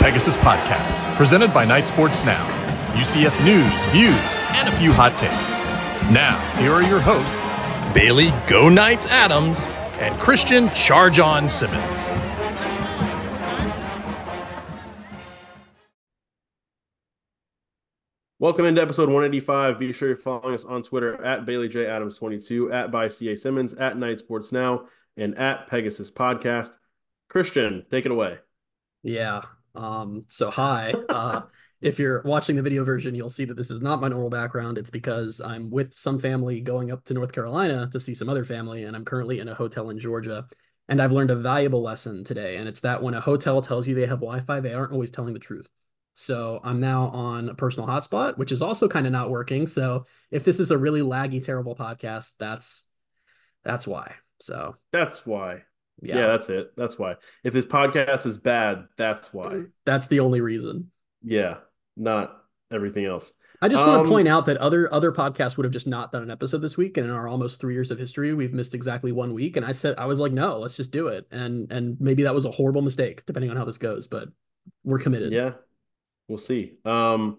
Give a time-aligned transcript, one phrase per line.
[0.00, 2.46] Pegasus Podcast, presented by Knight Sports Now.
[2.94, 5.62] UCF news, views, and a few hot takes.
[6.10, 7.36] Now, here are your hosts,
[7.92, 9.66] Bailey Go Knights Adams
[10.00, 12.08] and Christian Charge On Simmons.
[18.38, 19.78] Welcome into episode 185.
[19.78, 23.36] Be sure you're following us on Twitter at Bailey J Adams 22, at by CA
[23.36, 24.86] Simmons, at Knight Sports Now,
[25.18, 26.70] and at Pegasus Podcast.
[27.28, 28.38] Christian, take it away.
[29.02, 29.42] Yeah.
[29.74, 30.92] Um, so hi.
[31.08, 31.42] Uh,
[31.80, 34.78] if you're watching the video version, you'll see that this is not my normal background.
[34.78, 38.44] It's because I'm with some family going up to North Carolina to see some other
[38.44, 40.46] family, and I'm currently in a hotel in Georgia.
[40.88, 43.94] And I've learned a valuable lesson today, and it's that when a hotel tells you
[43.94, 45.68] they have Wi-Fi, they aren't always telling the truth.
[46.14, 49.66] So I'm now on a personal hotspot, which is also kind of not working.
[49.66, 52.86] So if this is a really laggy, terrible podcast, that's
[53.64, 54.16] that's why.
[54.40, 55.62] So that's why.
[56.02, 56.16] Yeah.
[56.16, 56.72] yeah, that's it.
[56.76, 57.16] That's why.
[57.44, 59.62] If this podcast is bad, that's why.
[59.84, 60.90] That's the only reason.
[61.22, 61.58] Yeah,
[61.96, 63.32] not everything else.
[63.62, 66.12] I just um, want to point out that other other podcasts would have just not
[66.12, 68.74] done an episode this week, and in our almost three years of history, we've missed
[68.74, 69.56] exactly one week.
[69.56, 71.26] And I said I was like, no, let's just do it.
[71.30, 74.06] And and maybe that was a horrible mistake, depending on how this goes.
[74.06, 74.28] But
[74.84, 75.32] we're committed.
[75.32, 75.52] Yeah,
[76.28, 76.78] we'll see.
[76.86, 77.38] Um,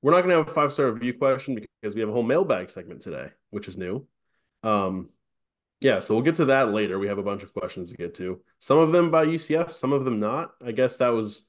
[0.00, 2.22] we're not going to have a five star review question because we have a whole
[2.22, 4.06] mailbag segment today, which is new.
[4.62, 5.10] Um,
[5.80, 6.98] yeah, so we'll get to that later.
[6.98, 8.40] We have a bunch of questions to get to.
[8.58, 10.52] Some of them about UCF, some of them not.
[10.64, 11.42] I guess that was,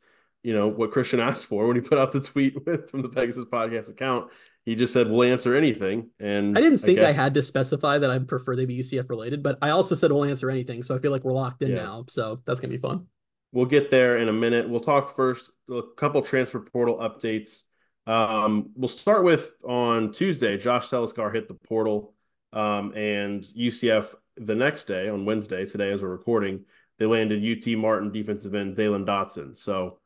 [0.44, 3.10] you know, what Christian asked for when he put out the tweet with from the
[3.10, 4.32] Pegasus podcast account.
[4.66, 6.10] He just said we'll answer anything.
[6.20, 7.18] And I didn't think I, guess...
[7.18, 10.12] I had to specify that I prefer they be UCF related, but I also said
[10.12, 10.84] we'll answer anything.
[10.84, 11.84] So I feel like we're locked in yeah.
[11.84, 12.06] now.
[12.08, 13.08] So that's gonna be fun.
[13.52, 14.70] We'll get there in a minute.
[14.70, 17.64] We'll talk first a couple transfer portal updates.
[18.06, 22.14] Um, we'll start with on Tuesday, Josh Celiscar hit the portal.
[22.52, 26.66] Um, and UCF the next day on Wednesday, today as we're recording,
[26.98, 29.58] they landed UT Martin defensive end Dalen Dotson.
[29.58, 30.00] So,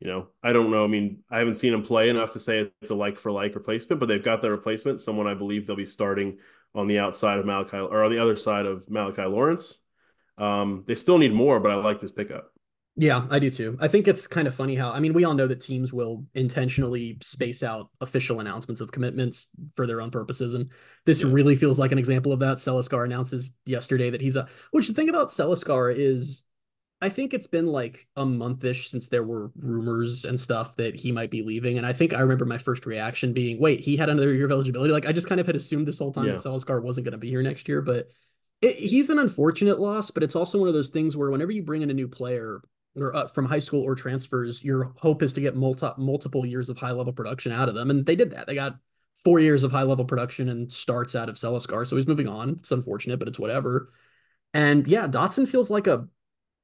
[0.00, 0.84] you know, I don't know.
[0.84, 3.54] I mean, I haven't seen him play enough to say it's a like for like
[3.54, 5.00] replacement, but they've got their replacement.
[5.00, 6.38] Someone I believe they'll be starting
[6.74, 9.78] on the outside of Malachi or on the other side of Malachi Lawrence.
[10.36, 12.53] Um, they still need more, but I like this pickup.
[12.96, 13.76] Yeah, I do too.
[13.80, 16.24] I think it's kind of funny how I mean we all know that teams will
[16.34, 20.70] intentionally space out official announcements of commitments for their own purposes, and
[21.04, 21.30] this yeah.
[21.32, 22.58] really feels like an example of that.
[22.58, 24.48] Celiscar announces yesterday that he's a.
[24.70, 26.44] Which the thing about Celiscar is,
[27.02, 31.10] I think it's been like a monthish since there were rumors and stuff that he
[31.10, 34.08] might be leaving, and I think I remember my first reaction being, "Wait, he had
[34.08, 36.32] another year of eligibility." Like I just kind of had assumed this whole time yeah.
[36.32, 38.08] that Celiscar wasn't going to be here next year, but.
[38.62, 41.62] It, he's an unfortunate loss, but it's also one of those things where whenever you
[41.62, 42.62] bring in a new player,
[42.96, 46.70] or uh, from high school or transfers, your hope is to get multi- multiple years
[46.70, 48.46] of high level production out of them, and they did that.
[48.46, 48.76] They got
[49.24, 52.50] four years of high level production and starts out of Celiscar, so he's moving on.
[52.60, 53.92] It's unfortunate, but it's whatever.
[54.52, 56.06] And yeah, Dotson feels like a.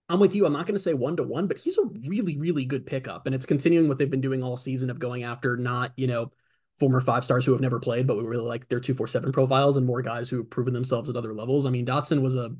[0.09, 0.45] I'm with you.
[0.45, 3.27] I'm not going to say one to one, but he's a really, really good pickup,
[3.27, 6.33] and it's continuing what they've been doing all season of going after not you know
[6.79, 9.33] former five stars who have never played, but we really like their two four seven
[9.33, 11.67] profiles and more guys who have proven themselves at other levels.
[11.67, 12.55] I mean, Dotson was a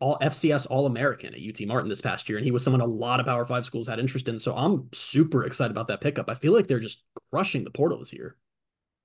[0.00, 2.86] all FCS All American at UT Martin this past year, and he was someone a
[2.86, 4.40] lot of Power Five schools had interest in.
[4.40, 6.28] So I'm super excited about that pickup.
[6.28, 8.36] I feel like they're just crushing the portal this year.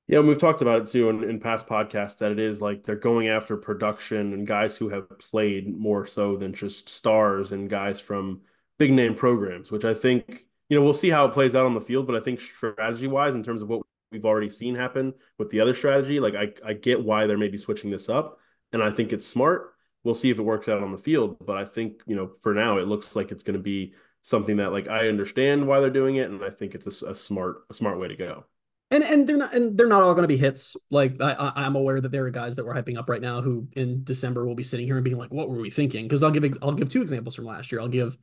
[0.08, 2.84] Yeah, and we've talked about it too in, in past podcasts that it is like
[2.84, 7.70] they're going after production and guys who have played more so than just stars and
[7.70, 8.42] guys from
[8.78, 11.74] big name programs, which I think, you know, we'll see how it plays out on
[11.74, 13.82] the field, but I think strategy wise, in terms of what
[14.12, 17.58] we've already seen happen with the other strategy, like I, I get why they're maybe
[17.58, 18.38] switching this up.
[18.74, 19.75] And I think it's smart
[20.06, 21.36] we'll see if it works out on the field.
[21.46, 24.58] But I think, you know, for now, it looks like it's going to be something
[24.58, 27.64] that like I understand why they're doing it, and I think it's a, a smart
[27.70, 28.46] a smart way to go.
[28.92, 30.78] And and they're not and they're not all going to be hits.
[30.90, 33.68] Like I, I'm aware that there are guys that we're hyping up right now who
[33.74, 36.32] in December will be sitting here and being like, "What were we thinking?" Because I'll
[36.32, 37.82] give I'll give two examples from last year.
[37.82, 38.18] I'll give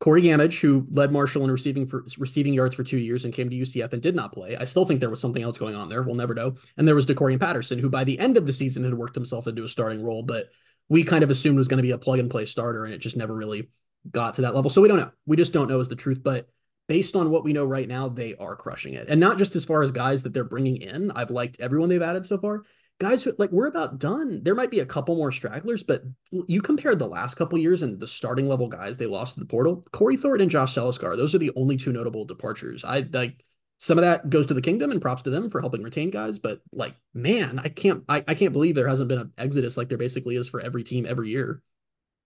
[0.00, 3.48] Corey Gammage, who led Marshall in receiving for receiving yards for two years and came
[3.48, 4.56] to UCF and did not play.
[4.56, 6.02] I still think there was something else going on there.
[6.02, 6.56] We'll never know.
[6.76, 9.46] And there was DeCorian Patterson, who by the end of the season had worked himself
[9.46, 10.50] into a starting role, but
[10.88, 12.98] we kind of assumed was going to be a plug and play starter, and it
[12.98, 13.70] just never really
[14.10, 14.70] got to that level.
[14.70, 15.10] So we don't know.
[15.26, 16.22] We just don't know is the truth.
[16.22, 16.48] But
[16.88, 19.64] based on what we know right now, they are crushing it, and not just as
[19.64, 21.10] far as guys that they're bringing in.
[21.12, 22.62] I've liked everyone they've added so far.
[23.00, 24.42] Guys who like we're about done.
[24.44, 27.98] There might be a couple more stragglers, but you compared the last couple years and
[27.98, 29.84] the starting level guys they lost to the portal.
[29.92, 32.84] Corey Thornton and Josh Celiscar, those are the only two notable departures.
[32.84, 33.44] I like
[33.82, 36.38] some of that goes to the kingdom and props to them for helping retain guys
[36.38, 39.88] but like man i can't i, I can't believe there hasn't been an exodus like
[39.88, 41.62] there basically is for every team every year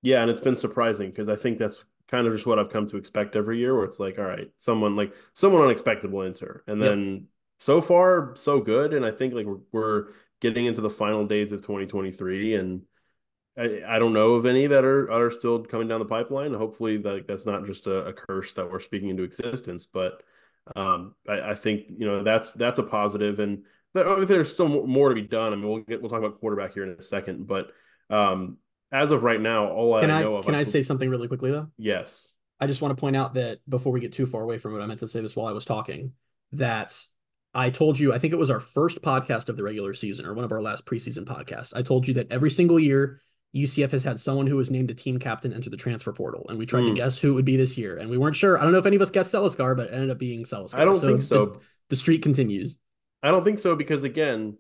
[0.03, 2.87] yeah and it's been surprising because i think that's kind of just what i've come
[2.89, 6.63] to expect every year where it's like all right someone like someone unexpected will enter
[6.67, 7.23] and then yep.
[7.59, 10.05] so far so good and i think like we're, we're
[10.41, 12.83] getting into the final days of 2023 and
[13.59, 16.53] I, I don't know of any that are are still coming down the pipeline.
[16.53, 19.89] Hopefully, like that's not just a, a curse that we're speaking into existence.
[19.91, 20.23] But
[20.75, 23.63] um, I, I, think you know that's that's a positive, and
[23.95, 25.53] there's still more to be done.
[25.53, 27.69] I mean, we'll get we'll talk about quarterback here in a second, but
[28.11, 28.59] um,
[28.91, 31.29] as of right now, all can I, I know of, can I say something really
[31.29, 31.69] quickly though?
[31.77, 32.33] Yes.
[32.59, 34.83] I just want to point out that before we get too far away from it,
[34.83, 36.13] I meant to say this while I was talking
[36.53, 36.99] that
[37.53, 40.33] I told you, I think it was our first podcast of the regular season or
[40.33, 41.77] one of our last preseason podcasts.
[41.77, 43.23] I told you that every single year
[43.57, 46.59] UCF has had someone who was named a team captain enter the transfer portal, and
[46.59, 46.87] we tried mm.
[46.87, 46.97] to hmm.
[46.97, 48.59] guess who it would be this year, and we weren't sure.
[48.59, 50.79] I don't know if any of us guessed Celiscar, but it ended up being Celiscar.
[50.79, 51.47] I don't so think so.
[51.47, 51.61] The,
[51.91, 52.77] the streak continues.
[53.23, 54.59] I don't think so because again,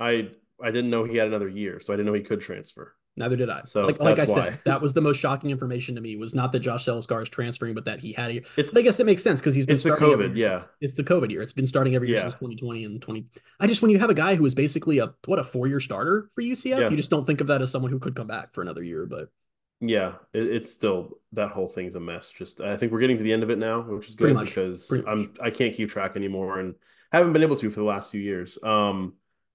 [0.00, 0.30] I
[0.62, 2.96] I didn't know he had another year, so I didn't know he could transfer.
[3.16, 3.62] Neither did I.
[3.64, 4.34] So like, like I why.
[4.34, 7.28] said, that was the most shocking information to me was not that Josh Celiscar is
[7.28, 8.42] transferring, but that he had a.
[8.56, 8.70] It's.
[8.70, 9.74] But I guess it makes sense because he's been.
[9.74, 10.58] It's the COVID, yeah.
[10.58, 11.40] Since, it's the COVID year.
[11.40, 12.22] It's been starting every year yeah.
[12.22, 13.26] since 2020 and 20.
[13.60, 15.78] I just when you have a guy who is basically a what a four year
[15.78, 16.88] starter for UCF, yeah.
[16.88, 19.06] you just don't think of that as someone who could come back for another year.
[19.06, 19.28] But
[19.80, 22.32] yeah, it, it's still that whole thing's a mess.
[22.36, 24.92] Just I think we're getting to the end of it now, which is good because
[25.06, 26.74] I'm I can't keep track anymore and
[27.12, 28.58] haven't been able to for the last few years.
[28.60, 29.14] Um,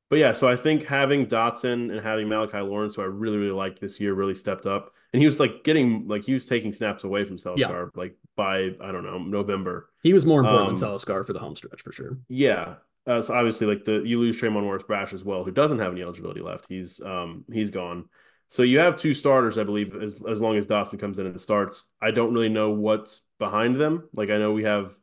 [0.10, 3.52] but yeah, so I think having Dotson and having Malachi Lawrence, who I really, really
[3.52, 4.94] liked this year, really stepped up.
[5.14, 7.86] And he was like getting like he was taking snaps away from Celiscar yeah.
[7.96, 9.90] like by I don't know November.
[10.04, 12.18] He was more important um, than Celiscar for the home stretch for sure.
[12.28, 12.76] Yeah.
[13.08, 15.92] Uh, so obviously, like the you lose Tre'Mon Morris Brash as well, who doesn't have
[15.94, 16.66] any eligibility left.
[16.70, 18.06] He's um he's gone.
[18.50, 21.40] So you have two starters, I believe, as as long as Dotson comes in and
[21.42, 21.86] starts.
[22.02, 24.10] I don't really know what's behind them.
[24.14, 24.94] Like I know we have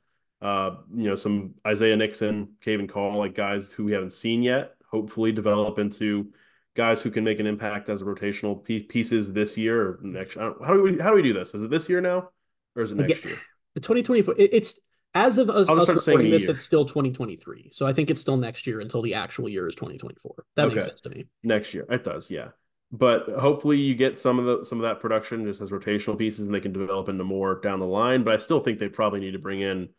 [0.41, 4.76] uh you know some Isaiah Nixon, Kavin Call, like guys who we haven't seen yet
[4.97, 6.33] hopefully develop into
[6.75, 10.37] guys who can make an impact as rotational pieces this year or next.
[10.37, 11.55] How do we how do we do this?
[11.55, 12.31] Is it this year now,
[12.75, 13.39] or is it next year?
[13.75, 14.37] The 2024.
[14.39, 14.81] It's
[15.15, 17.71] as of us, us recording this, it's still 2023.
[17.73, 20.45] So I think it's still next year until the actual year is 2024.
[20.55, 20.75] That okay.
[20.75, 21.27] makes sense to me.
[21.43, 22.49] Next year, it does, yeah.
[22.91, 26.47] But hopefully you get some of the some of that production just as rotational pieces,
[26.47, 28.23] and they can develop into more down the line.
[28.25, 29.91] But I still think they probably need to bring in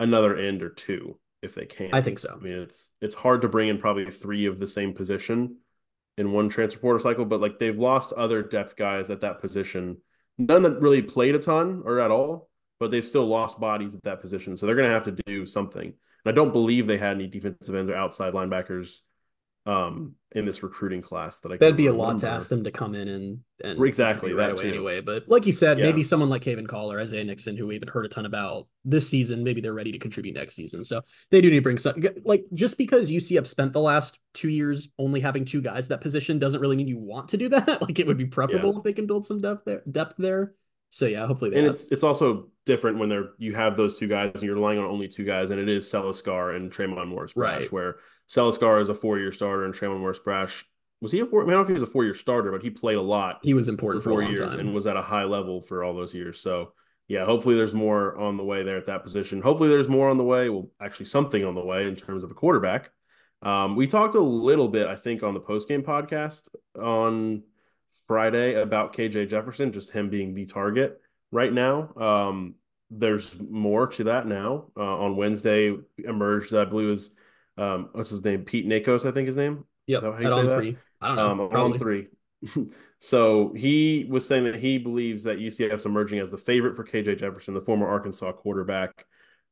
[0.00, 1.90] another end or two if they can.
[1.92, 2.34] I think so.
[2.34, 5.56] I mean, it's it's hard to bring in probably three of the same position
[6.16, 9.98] in one transfer portal cycle, but like they've lost other depth guys at that position.
[10.36, 12.48] None that really played a ton or at all,
[12.80, 14.56] but they've still lost bodies at that position.
[14.56, 15.86] So they're going to have to do something.
[15.86, 15.94] And
[16.26, 18.98] I don't believe they had any defensive ends or outside linebackers
[19.68, 22.70] um, in this recruiting class that I that'd be a lot to ask them to
[22.70, 24.68] come in and and exactly right away too.
[24.68, 25.02] anyway.
[25.02, 25.84] But like you said, yeah.
[25.84, 28.66] maybe someone like Haven Call or Isaiah Nixon, who we haven't heard a ton about
[28.84, 30.84] this season, maybe they're ready to contribute next season.
[30.84, 34.48] So they do need to bring some like just because UCF spent the last two
[34.48, 37.82] years only having two guys that position doesn't really mean you want to do that.
[37.82, 38.78] like it would be preferable yeah.
[38.78, 40.54] if they can build some depth there depth there.
[40.90, 41.74] So yeah, hopefully and have.
[41.74, 44.84] it's it's also different when they're you have those two guys and you're relying on
[44.84, 47.70] only two guys, and it is Celiscar and Tre'Mon Morris right.
[47.70, 47.96] where
[48.30, 50.64] Celiscar is a four year starter and Tre'Mon Morris Brash
[51.00, 51.42] was he a four?
[51.42, 52.96] I, mean, I don't know if he was a four year starter, but he played
[52.96, 53.38] a lot.
[53.42, 54.58] He was important for, four years time.
[54.58, 56.40] and was at a high level for all those years.
[56.40, 56.72] So
[57.06, 59.40] yeah, hopefully there's more on the way there at that position.
[59.40, 60.48] Hopefully there's more on the way.
[60.48, 62.90] Well, actually something on the way in terms of a quarterback.
[63.42, 66.42] Um, we talked a little bit, I think, on the post game podcast
[66.76, 67.44] on
[68.08, 71.00] Friday about KJ Jefferson, just him being the target
[71.30, 71.92] right now.
[71.94, 72.54] Um,
[72.90, 74.66] there's more to that now.
[74.76, 77.10] Uh, on Wednesday, emerged, I believe, is
[77.58, 78.44] um, what's his name?
[78.44, 79.64] Pete Nakos, I think his name.
[79.86, 80.02] Yep.
[80.04, 80.76] At on three.
[81.00, 81.30] I don't know.
[81.30, 82.08] Um, on three.
[83.00, 86.84] so he was saying that he believes that UCF is emerging as the favorite for
[86.84, 89.04] KJ Jefferson, the former Arkansas quarterback.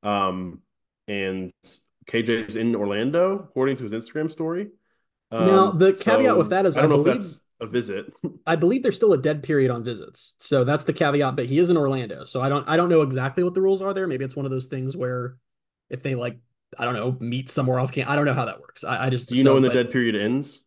[0.03, 0.63] Um,
[1.09, 1.53] and
[2.09, 4.69] KJ is in Orlando, according to his Instagram story.
[5.31, 7.41] Um, now the caveat so with that is I don't I know believe, if that's
[7.61, 8.13] a visit.
[8.47, 11.37] I believe there's still a dead period on visits, so that's the caveat.
[11.37, 13.83] But he is in Orlando, so I don't I don't know exactly what the rules
[13.83, 14.07] are there.
[14.07, 15.37] Maybe it's one of those things where
[15.91, 16.39] if they like
[16.79, 18.11] I don't know, meet somewhere off camp.
[18.11, 18.85] I don't know how that works.
[18.85, 20.63] I, I just do you so, know when the dead period ends?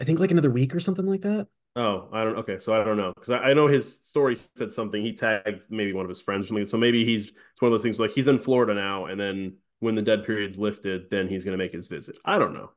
[0.00, 1.48] I think like another week or something like that.
[1.74, 2.36] Oh, I don't.
[2.38, 5.02] Okay, so I don't know because I, I, know his story said something.
[5.02, 6.66] He tagged maybe one of his friends or something.
[6.66, 9.56] So maybe he's it's one of those things like he's in Florida now, and then
[9.80, 12.16] when the dead period's lifted, then he's going to make his visit.
[12.24, 12.70] I don't know.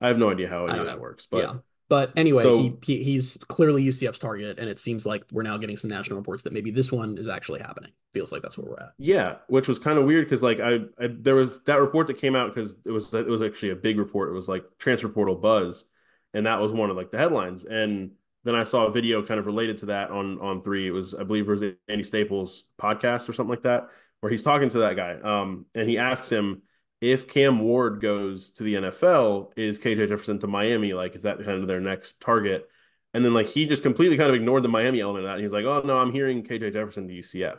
[0.00, 1.26] I have no idea how any of that works.
[1.30, 1.54] But yeah.
[1.88, 5.56] But anyway, so, he, he, he's clearly UCF's target, and it seems like we're now
[5.56, 7.92] getting some national reports that maybe this one is actually happening.
[8.12, 8.92] Feels like that's where we're at.
[8.98, 12.18] Yeah, which was kind of weird because like I, I, there was that report that
[12.18, 14.28] came out because it was it was actually a big report.
[14.28, 15.86] It was like transfer portal buzz,
[16.34, 17.64] and that was one of like the headlines.
[17.64, 18.10] And
[18.44, 20.86] then I saw a video kind of related to that on on three.
[20.86, 23.88] It was I believe it was Andy Staples podcast or something like that,
[24.20, 26.62] where he's talking to that guy, um, and he asks him
[27.00, 30.92] if Cam Ward goes to the NFL, is KJ Jefferson to Miami?
[30.94, 32.68] Like, is that kind of their next target?
[33.14, 35.34] And then like he just completely kind of ignored the Miami element of that.
[35.34, 37.58] And was like, oh no, I'm hearing KJ Jefferson to UCF.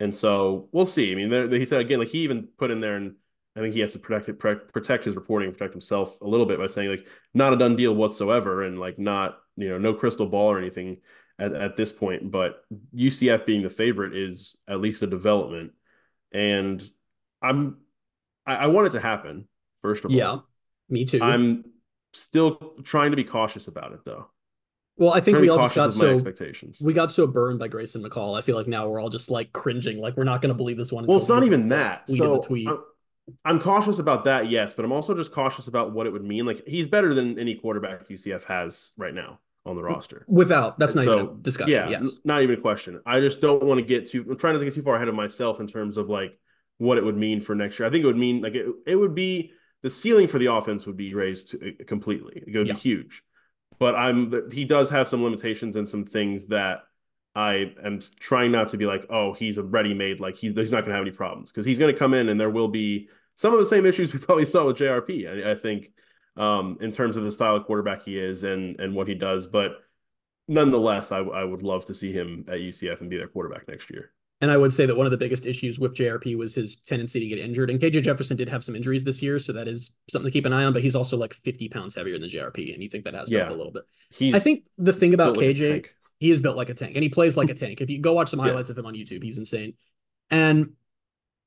[0.00, 1.10] And so we'll see.
[1.10, 3.16] I mean, he said again, like he even put in there and
[3.58, 4.38] I think he has to protect
[4.72, 7.94] protect his reporting, protect himself a little bit by saying like not a done deal
[7.94, 10.98] whatsoever, and like not you know no crystal ball or anything
[11.40, 12.30] at, at this point.
[12.30, 12.62] But
[12.94, 15.72] UCF being the favorite is at least a development,
[16.32, 16.80] and
[17.42, 17.78] I'm
[18.48, 19.46] I, I want it to happen.
[19.82, 20.42] First of yeah, all, Yeah,
[20.88, 21.22] me too.
[21.22, 21.64] I'm
[22.12, 24.28] still trying to be cautious about it though.
[24.96, 26.80] Well, I think we all just got so expectations.
[26.82, 28.36] We got so burned by Grayson McCall.
[28.36, 30.76] I feel like now we're all just like cringing, like we're not going to believe
[30.76, 31.06] this one.
[31.06, 32.10] Well, it's not even that.
[32.10, 32.78] So I'm,
[33.44, 36.46] I'm, cautious about that, yes, but I'm also just cautious about what it would mean.
[36.46, 40.24] Like he's better than any quarterback UCF has right now on the roster.
[40.26, 41.72] Without that's not so, even a discussion.
[41.72, 42.18] Yeah, yes.
[42.24, 43.00] not even a question.
[43.06, 44.26] I just don't want to get too.
[44.28, 46.36] I'm trying to get too far ahead of myself in terms of like
[46.78, 47.86] what it would mean for next year.
[47.86, 50.86] I think it would mean like it, it would be the ceiling for the offense
[50.86, 52.42] would be raised uh, completely.
[52.46, 52.74] It would yeah.
[52.74, 53.22] be huge
[53.78, 56.84] but I'm he does have some limitations and some things that
[57.34, 60.80] I am trying not to be like, oh, he's a ready-made, like he's he's not
[60.80, 63.08] going to have any problems because he's going to come in and there will be
[63.36, 65.46] some of the same issues we probably saw with JRP.
[65.46, 65.92] I, I think
[66.36, 69.46] um, in terms of the style of quarterback he is and and what he does,
[69.46, 69.72] but
[70.48, 73.90] nonetheless, I, I would love to see him at UCF and be their quarterback next
[73.90, 74.12] year.
[74.40, 77.18] And I would say that one of the biggest issues with JRP was his tendency
[77.18, 77.70] to get injured.
[77.70, 80.46] And KJ Jefferson did have some injuries this year, so that is something to keep
[80.46, 80.72] an eye on.
[80.72, 83.48] But he's also like 50 pounds heavier than JRP, and you think that has yeah.
[83.48, 83.82] a little bit.
[84.10, 87.02] He's I think the thing about KJ, like he is built like a tank, and
[87.02, 87.80] he plays like a tank.
[87.80, 88.74] If you go watch some highlights yeah.
[88.74, 89.74] of him on YouTube, he's insane.
[90.30, 90.74] And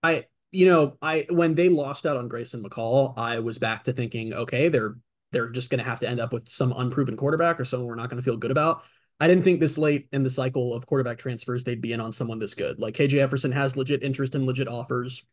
[0.03, 3.93] I, you know, I when they lost out on Grayson McCall, I was back to
[3.93, 4.97] thinking, okay, they're
[5.31, 7.95] they're just going to have to end up with some unproven quarterback or someone we're
[7.95, 8.83] not going to feel good about.
[9.21, 12.11] I didn't think this late in the cycle of quarterback transfers they'd be in on
[12.11, 12.79] someone this good.
[12.79, 15.23] Like KJ Jefferson has legit interest and legit offers.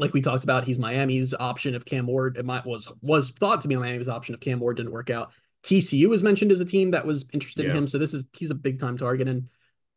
[0.00, 3.60] Like we talked about, he's Miami's option if Cam Ward it might was was thought
[3.60, 5.32] to be Miami's option if Cam Ward didn't work out.
[5.62, 7.70] TCU was mentioned as a team that was interested yeah.
[7.70, 9.28] in him, so this is he's a big time target.
[9.28, 9.48] And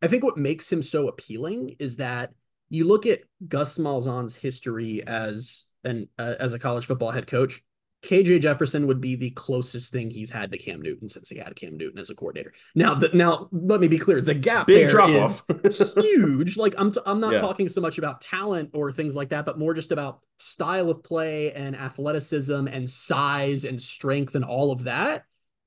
[0.03, 2.33] I think what makes him so appealing is that
[2.69, 7.63] you look at Gus Malzahn's history as an uh, as a college football head coach.
[8.04, 11.56] KJ Jefferson would be the closest thing he's had to Cam Newton since he had
[11.56, 12.54] Cam Newton as a coordinator.
[12.75, 15.16] Now, the, now let me be clear: the gap Big there
[15.63, 16.58] is huge.
[16.58, 17.42] Like I'm, t- I'm not yeah.
[17.42, 21.04] talking so much about talent or things like that, but more just about style of
[21.04, 25.25] play and athleticism and size and strength and all of that.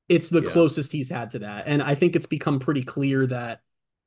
[0.09, 0.51] It's the yeah.
[0.51, 3.61] closest he's had to that, and I think it's become pretty clear that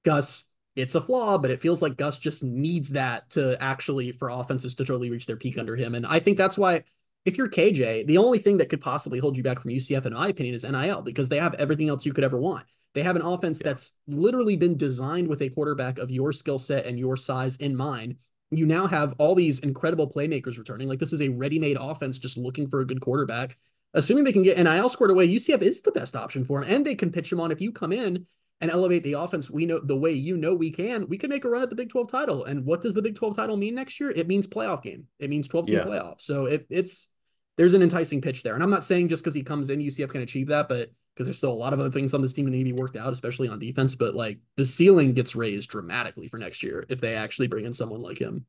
[0.03, 0.48] Gus.
[0.75, 4.74] It's a flaw, but it feels like Gus just needs that to actually for offenses
[4.74, 6.84] to totally reach their peak under him, and I think that's why
[7.25, 10.13] if you're KJ, the only thing that could possibly hold you back from UCF, in
[10.13, 12.65] my opinion, is NIL because they have everything else you could ever want.
[12.94, 13.70] They have an offense yeah.
[13.70, 17.75] that's literally been designed with a quarterback of your skill set and your size in
[17.75, 18.18] mind.
[18.51, 20.88] You now have all these incredible playmakers returning.
[20.88, 23.58] Like this is a ready-made offense just looking for a good quarterback.
[23.96, 26.86] Assuming they can get NIL squared away, UCF is the best option for him, and
[26.86, 28.25] they can pitch him on if you come in
[28.62, 29.50] and elevate the offense.
[29.50, 31.08] We know the way you know we can.
[31.08, 32.46] We can make a run at the Big 12 title.
[32.46, 34.12] And what does the Big 12 title mean next year?
[34.12, 35.08] It means playoff game.
[35.20, 35.84] It means 12 team yeah.
[35.84, 36.22] playoff.
[36.22, 37.10] So it, it's
[37.57, 38.53] there's an enticing pitch there.
[38.53, 41.27] And I'm not saying just because he comes in, UCF can achieve that, but because
[41.27, 42.95] there's still a lot of other things on this team that need to be worked
[42.95, 43.95] out, especially on defense.
[43.95, 47.74] But like the ceiling gets raised dramatically for next year if they actually bring in
[47.74, 48.45] someone like him.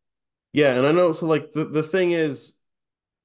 [0.52, 1.12] Yeah, and I know.
[1.12, 2.54] So like the the thing is,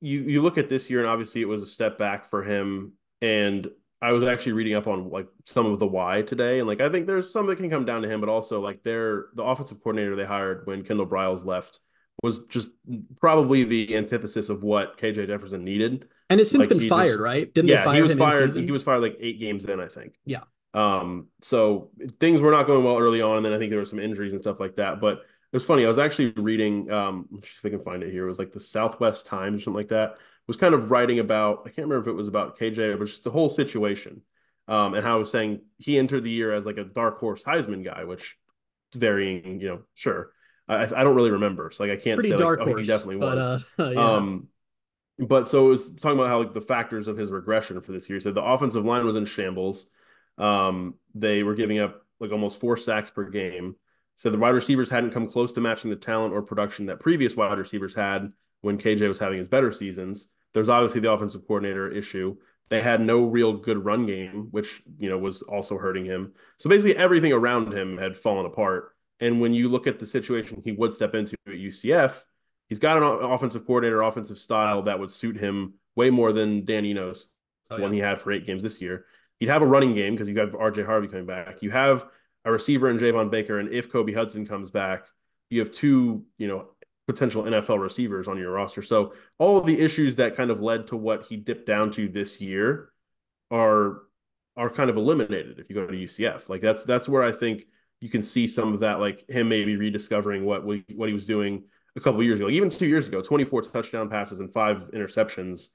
[0.02, 2.94] you you look at this year, and obviously it was a step back for him.
[3.22, 3.70] And
[4.02, 6.90] I was actually reading up on like some of the why today, and like I
[6.90, 9.82] think there's some that can come down to him, but also like they're the offensive
[9.82, 11.80] coordinator they hired when Kendal Briles left
[12.24, 12.72] was just
[13.20, 16.08] probably the antithesis of what KJ Jefferson needed.
[16.30, 17.54] And it's since like been fired, just, right?
[17.54, 18.56] Didn't yeah, he was fired.
[18.56, 20.16] He was fired like eight games in, I think.
[20.26, 20.44] Yeah.
[20.74, 21.28] Um.
[21.42, 24.00] So things were not going well early on, and then I think there were some
[24.00, 25.02] injuries and stuff like that.
[25.02, 25.86] But it was funny.
[25.86, 26.92] I was actually reading.
[26.92, 27.28] Um.
[27.38, 29.90] If I can find it here, it was like the Southwest Times or something like
[29.90, 30.18] that.
[30.48, 31.62] Was kind of writing about.
[31.62, 34.22] I can't remember if it was about KJ, but just the whole situation.
[34.68, 34.94] Um.
[34.94, 37.84] And how I was saying he entered the year as like a dark horse Heisman
[37.84, 38.36] guy, which
[38.94, 40.32] varying, you know, sure.
[40.70, 42.82] I, I don't really remember, so like I can't Pretty say dark like, horse, oh,
[42.82, 43.66] he definitely was.
[43.76, 44.16] But, uh, yeah.
[44.16, 44.48] Um,
[45.18, 48.08] but so it was talking about how like the factors of his regression for this
[48.10, 48.18] year.
[48.18, 49.88] He said the offensive line was in shambles.
[50.38, 53.76] Um, they were giving up like almost four sacks per game.
[54.16, 57.36] So the wide receivers hadn't come close to matching the talent or production that previous
[57.36, 60.30] wide receivers had when KJ was having his better seasons.
[60.54, 62.36] There's obviously the offensive coordinator issue.
[62.70, 66.34] They had no real good run game, which you know was also hurting him.
[66.58, 68.96] So basically everything around him had fallen apart.
[69.20, 72.14] And when you look at the situation he would step into at UCF,
[72.68, 76.86] he's got an offensive coordinator, offensive style that would suit him way more than Dan
[76.86, 77.30] Enos,
[77.70, 77.84] oh, yeah.
[77.84, 79.06] one he had for eight games this year.
[79.40, 81.62] He'd have a running game because you have RJ Harvey coming back.
[81.62, 82.06] You have
[82.46, 85.06] a receiver in Javon Baker, and if Kobe Hudson comes back,
[85.50, 86.70] you have two, you know,
[87.08, 88.84] potential NFL receivers on your roster.
[88.84, 92.08] So all of the issues that kind of led to what he dipped down to
[92.08, 92.92] this year
[93.50, 94.04] are
[94.56, 96.50] are kind of eliminated if you go to UCF.
[96.50, 97.64] Like that's that's where I think
[98.02, 101.26] you can see some of that, like him maybe rediscovering what we, what he was
[101.26, 101.64] doing
[101.96, 105.68] a couple years ago, even two years ago, 24 touchdown passes and five interceptions.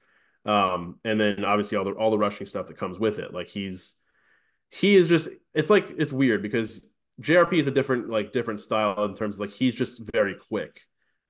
[0.45, 3.33] Um, and then obviously all the all the rushing stuff that comes with it.
[3.33, 3.93] Like he's
[4.69, 6.87] he is just it's like it's weird because
[7.21, 10.81] JRP is a different like different style in terms of like he's just very quick.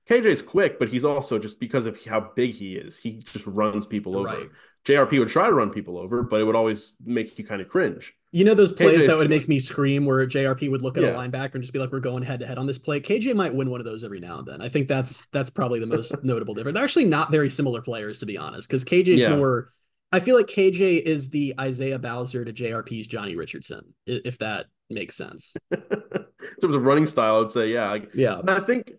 [0.08, 3.46] KJ is quick, but he's also just because of how big he is, he just
[3.46, 4.50] runs people over.
[4.86, 7.68] JRP would try to run people over, but it would always make you kind of
[7.68, 8.14] cringe.
[8.30, 11.02] You know those plays KJ that would make me scream where JRP would look at
[11.02, 11.10] yeah.
[11.10, 13.34] a linebacker and just be like, "We're going head to head on this play." KJ
[13.34, 14.62] might win one of those every now and then.
[14.62, 16.74] I think that's that's probably the most notable difference.
[16.74, 19.36] They're actually not very similar players, to be honest, because KJ is yeah.
[19.36, 19.72] more.
[20.12, 25.16] I feel like KJ is the Isaiah Bowser to JRP's Johnny Richardson, if that makes
[25.16, 25.56] sense.
[25.72, 28.40] In terms of running style, I would say, yeah, yeah.
[28.46, 28.92] I think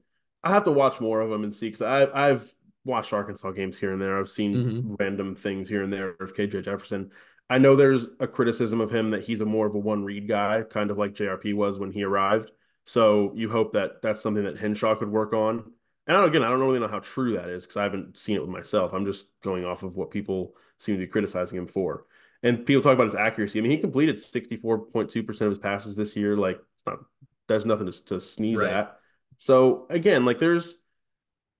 [0.44, 2.54] I have to watch more of them and see because I I've
[2.88, 4.18] watched Arkansas games here and there.
[4.18, 4.96] I've seen mm-hmm.
[4.96, 7.12] random things here and there of KJ Jefferson.
[7.50, 10.28] I know there's a criticism of him that he's a more of a one read
[10.28, 12.52] guy, kind of like JRP was when he arrived.
[12.84, 15.72] So you hope that that's something that Henshaw could work on.
[16.08, 18.42] And again, I don't really know how true that is because I haven't seen it
[18.42, 18.94] with myself.
[18.94, 22.06] I'm just going off of what people seem to be criticizing him for.
[22.44, 23.60] And people talk about his accuracy.
[23.60, 26.38] I mean, he completed 64.2% of his passes this year.
[26.38, 27.00] Like, it's not,
[27.48, 28.72] there's nothing to, to sneeze right.
[28.72, 29.00] at.
[29.38, 30.78] So again, like there's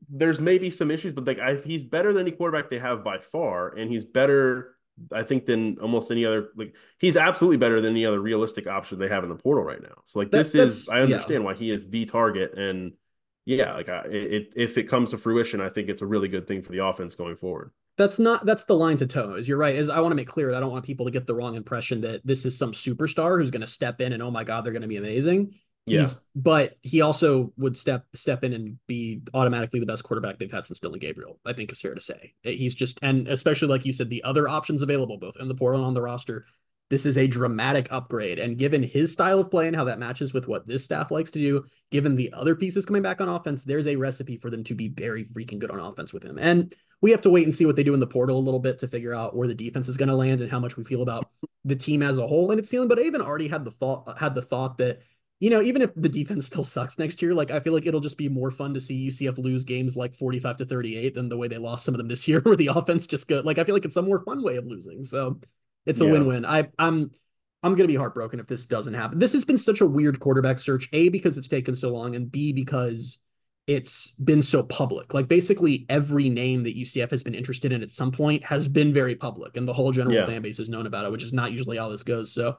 [0.10, 3.20] there's maybe some issues, but like I, he's better than any quarterback they have by
[3.20, 4.76] far, and he's better,
[5.12, 6.50] I think, than almost any other.
[6.56, 9.82] Like he's absolutely better than any other realistic option they have in the portal right
[9.82, 10.02] now.
[10.06, 11.46] So like this is, I understand yeah.
[11.46, 12.94] why he is the target, and
[13.46, 16.48] yeah, like I, it, if it comes to fruition, I think it's a really good
[16.48, 17.72] thing for the offense going forward.
[17.98, 19.34] That's not that's the line to toe.
[19.34, 19.76] Is you're right.
[19.76, 21.56] Is I want to make clear that I don't want people to get the wrong
[21.56, 24.64] impression that this is some superstar who's going to step in and oh my god
[24.64, 25.56] they're going to be amazing
[25.88, 26.08] yeah.
[26.36, 30.66] but he also would step step in and be automatically the best quarterback they've had
[30.66, 31.40] since Dillon Gabriel.
[31.46, 32.34] I think is fair to say.
[32.44, 35.56] Eh, he's just and especially like you said, the other options available both in the
[35.56, 36.46] portal and on the roster.
[36.90, 40.34] This is a dramatic upgrade, and given his style of play and how that matches
[40.34, 43.66] with what this staff likes to do, given the other pieces coming back on offense,
[43.66, 46.38] there's a recipe for them to be very freaking good on offense with him.
[46.40, 48.60] And we have to wait and see what they do in the portal a little
[48.60, 50.86] bit to figure out where the defense is going to land and how much we
[50.86, 51.30] feel about
[51.66, 52.88] the team as a whole and its ceiling.
[52.88, 55.02] But I even already had the thought had the thought that
[55.40, 58.00] you know, even if the defense still sucks next year, like I feel like it'll
[58.00, 61.38] just be more fun to see UCF lose games like 45 to 38 than the
[61.38, 63.64] way they lost some of them this year, where the offense just go like I
[63.64, 65.04] feel like it's a more fun way of losing.
[65.04, 65.40] So
[65.86, 66.12] it's a yeah.
[66.12, 66.46] win-win.
[66.46, 67.12] I I'm
[67.62, 69.20] I'm gonna be heartbroken if this doesn't happen.
[69.20, 72.32] This has been such a weird quarterback search, A, because it's taken so long, and
[72.32, 73.20] B because
[73.68, 75.14] it's been so public.
[75.14, 78.92] Like basically every name that UCF has been interested in at some point has been
[78.94, 80.26] very public, and the whole general yeah.
[80.26, 82.34] fan base has known about it, which is not usually how this goes.
[82.34, 82.58] So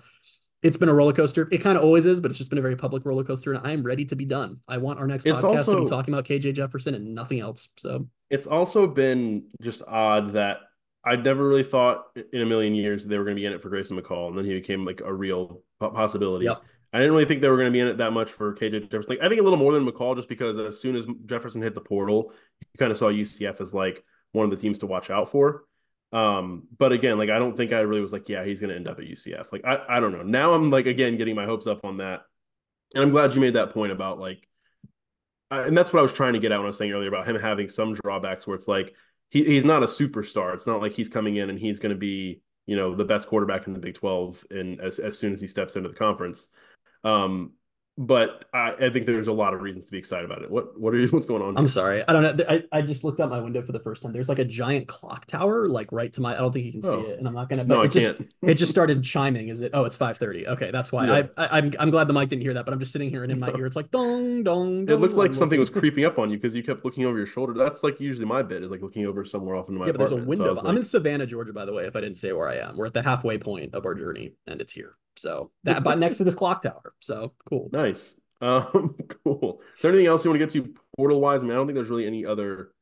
[0.62, 1.48] it's been a roller coaster.
[1.52, 3.66] It kind of always is, but it's just been a very public roller coaster, and
[3.66, 4.58] I am ready to be done.
[4.66, 7.40] I want our next it's podcast also, to be talking about KJ Jefferson and nothing
[7.40, 7.68] else.
[7.76, 10.58] So it's also been just odd that
[11.04, 13.62] I never really thought in a million years they were going to be in it
[13.62, 16.46] for Grayson McCall, and then he became like a real possibility.
[16.46, 16.62] Yep.
[16.92, 18.90] I didn't really think they were going to be in it that much for KJ
[18.90, 19.10] Jefferson.
[19.10, 21.74] Like I think a little more than McCall, just because as soon as Jefferson hit
[21.74, 25.10] the portal, you kind of saw UCF as like one of the teams to watch
[25.10, 25.64] out for.
[26.12, 28.88] Um, but again, like I don't think I really was like, yeah, he's gonna end
[28.88, 29.52] up at UCF.
[29.52, 30.22] Like I, I don't know.
[30.22, 32.22] Now I'm like again getting my hopes up on that.
[32.94, 34.48] And I'm glad you made that point about like
[35.50, 37.26] and that's what I was trying to get at when I was saying earlier about
[37.26, 38.94] him having some drawbacks where it's like
[39.30, 40.54] he, he's not a superstar.
[40.54, 43.66] It's not like he's coming in and he's gonna be, you know, the best quarterback
[43.66, 46.48] in the Big 12 and as, as soon as he steps into the conference.
[47.04, 47.52] Um,
[47.98, 50.50] but I, I, think there's a lot of reasons to be excited about it.
[50.52, 51.58] What what are you, what's going on?
[51.58, 52.44] I'm sorry, I don't know.
[52.48, 54.12] I, I just looked out my window for the first time.
[54.12, 56.34] There's like a giant clock tower, like right to my.
[56.34, 57.02] I don't think you can oh.
[57.02, 57.64] see it, and I'm not gonna.
[57.64, 58.30] But no, it I just, can't.
[58.42, 59.48] it just started chiming.
[59.48, 59.72] Is it?
[59.74, 60.46] Oh, it's 5:30.
[60.46, 61.06] Okay, that's why.
[61.06, 61.26] Yeah.
[61.36, 63.10] I, I am I'm, I'm glad the mic didn't hear that, but I'm just sitting
[63.10, 64.86] here and in my ear it's like dong dong.
[64.86, 67.16] dong it looked like something was creeping up on you because you kept looking over
[67.16, 67.52] your shoulder.
[67.52, 69.86] That's like usually my bit is like looking over somewhere off into my.
[69.86, 70.54] Yeah, but there's a window.
[70.54, 70.76] So I'm like...
[70.76, 71.86] in Savannah, Georgia, by the way.
[71.86, 74.34] If I didn't say where I am, we're at the halfway point of our journey,
[74.46, 74.94] and it's here.
[75.18, 76.94] So that, but next to this clock tower.
[77.00, 77.68] So cool.
[77.72, 78.14] Nice.
[78.40, 79.60] Um, cool.
[79.74, 81.40] Is there anything else you want to get to portal wise?
[81.40, 82.72] I mean, I don't think there's really any other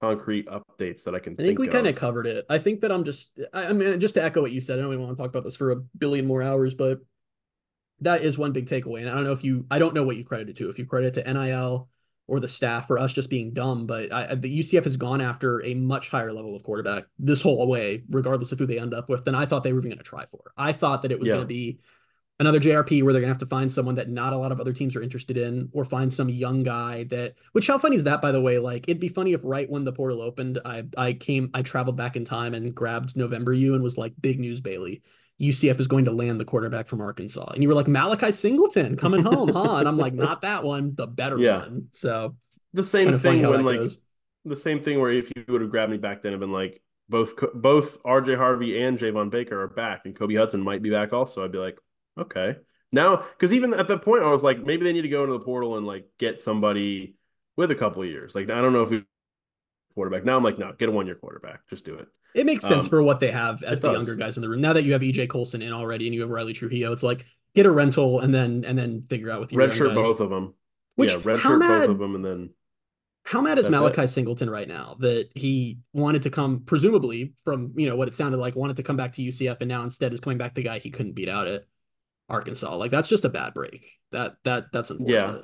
[0.00, 1.34] concrete updates that I can.
[1.34, 2.46] I think, think we kind of covered it.
[2.48, 3.30] I think that I'm just.
[3.52, 4.78] I mean, just to echo what you said.
[4.78, 7.00] I don't even want to talk about this for a billion more hours, but
[8.00, 9.00] that is one big takeaway.
[9.00, 9.66] And I don't know if you.
[9.70, 10.70] I don't know what you credit it to.
[10.70, 11.88] If you credit it to NIL
[12.30, 15.64] or the staff or us just being dumb, but I, the UCF has gone after
[15.64, 19.08] a much higher level of quarterback this whole way, regardless of who they end up
[19.08, 20.52] with, than I thought they were even going to try for.
[20.56, 21.34] I thought that it was yeah.
[21.34, 21.80] going to be
[22.38, 24.72] another JRP where they're gonna have to find someone that not a lot of other
[24.72, 27.34] teams are interested in, or find some young guy that.
[27.52, 28.58] Which how funny is that, by the way?
[28.58, 31.96] Like it'd be funny if right when the portal opened, I I came I traveled
[31.96, 35.02] back in time and grabbed November U and was like, big news, Bailey.
[35.40, 38.96] UCF is going to land the quarterback from Arkansas, and you were like Malachi Singleton
[38.96, 39.76] coming home, huh?
[39.76, 41.60] And I'm like, not that one, the better yeah.
[41.60, 41.88] one.
[41.92, 42.36] So
[42.72, 43.98] the same thing when like goes.
[44.44, 46.82] the same thing where if you would have grabbed me back then, I've been like,
[47.08, 51.12] both both RJ Harvey and Javon Baker are back, and Kobe Hudson might be back
[51.12, 51.44] also.
[51.44, 51.78] I'd be like,
[52.18, 52.56] Okay.
[52.92, 55.32] Now, because even at that point, I was like, maybe they need to go into
[55.34, 57.16] the portal and like get somebody
[57.56, 58.34] with a couple of years.
[58.34, 59.04] Like I don't know if we
[59.94, 60.24] quarterback.
[60.24, 61.68] Now I'm like, no, get a one year quarterback.
[61.68, 62.08] Just do it.
[62.34, 64.06] It makes sense Um, for what they have as the does.
[64.06, 64.60] younger guys in the room.
[64.60, 67.26] Now that you have EJ Colson in already and you have Riley Trujillo, it's like
[67.54, 70.54] get a rental and then and then figure out with your Redshirt both of them.
[70.96, 72.50] Which yeah, redshirt mad both of them, and then
[73.24, 73.78] how mad is That's it.
[73.78, 78.14] Malachi Singleton right now that he wanted to come presumably from you know what it
[78.14, 80.62] sounded like wanted to come back to UCF and now instead is coming back the
[80.62, 81.64] guy he couldn't beat out at
[82.28, 82.74] Arkansas.
[82.76, 83.84] Like that's just a bad break.
[84.12, 85.16] That that that's unfortunate.
[85.16, 85.42] Yeah.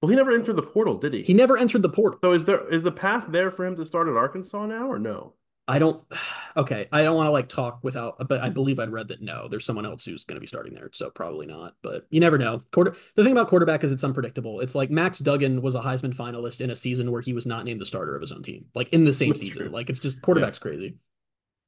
[0.00, 1.22] well, he never entered the portal, did he?
[1.22, 2.18] He never entered the portal.
[2.22, 4.98] so is there is the path there for him to start at Arkansas now, or
[4.98, 5.34] no?
[5.68, 6.02] I don't.
[6.56, 9.46] Okay, I don't want to like talk without, but I believe I'd read that no,
[9.46, 11.74] there's someone else who's going to be starting there, so probably not.
[11.82, 12.62] But you never know.
[12.72, 12.96] Quarter.
[13.14, 14.60] The thing about quarterback is it's unpredictable.
[14.60, 17.66] It's like Max Duggan was a Heisman finalist in a season where he was not
[17.66, 19.64] named the starter of his own team, like in the same That's season.
[19.64, 19.68] true.
[19.68, 20.96] Like it's just quarterback's crazy.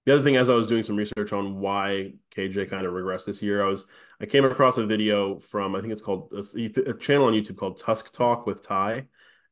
[0.06, 3.26] The other thing, as I was doing some research on why KJ kind of regressed
[3.26, 3.84] this year, I was
[4.22, 7.58] I came across a video from I think it's called a, a channel on YouTube
[7.58, 9.04] called Tusk Talk with Ty,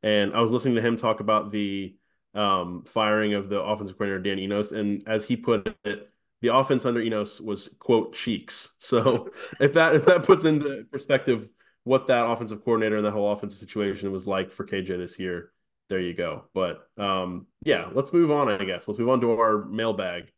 [0.02, 1.94] and I was listening to him talk about the
[2.36, 6.10] um, firing of the offensive coordinator Dan Enos, and as he put it,
[6.42, 8.74] the offense under Enos was quote cheeks.
[8.78, 9.28] So
[9.60, 11.48] if that if that puts into perspective
[11.84, 15.52] what that offensive coordinator and that whole offensive situation was like for KJ this year,
[15.88, 16.44] there you go.
[16.52, 18.48] But um, yeah, let's move on.
[18.48, 20.30] I guess let's move on to our mailbag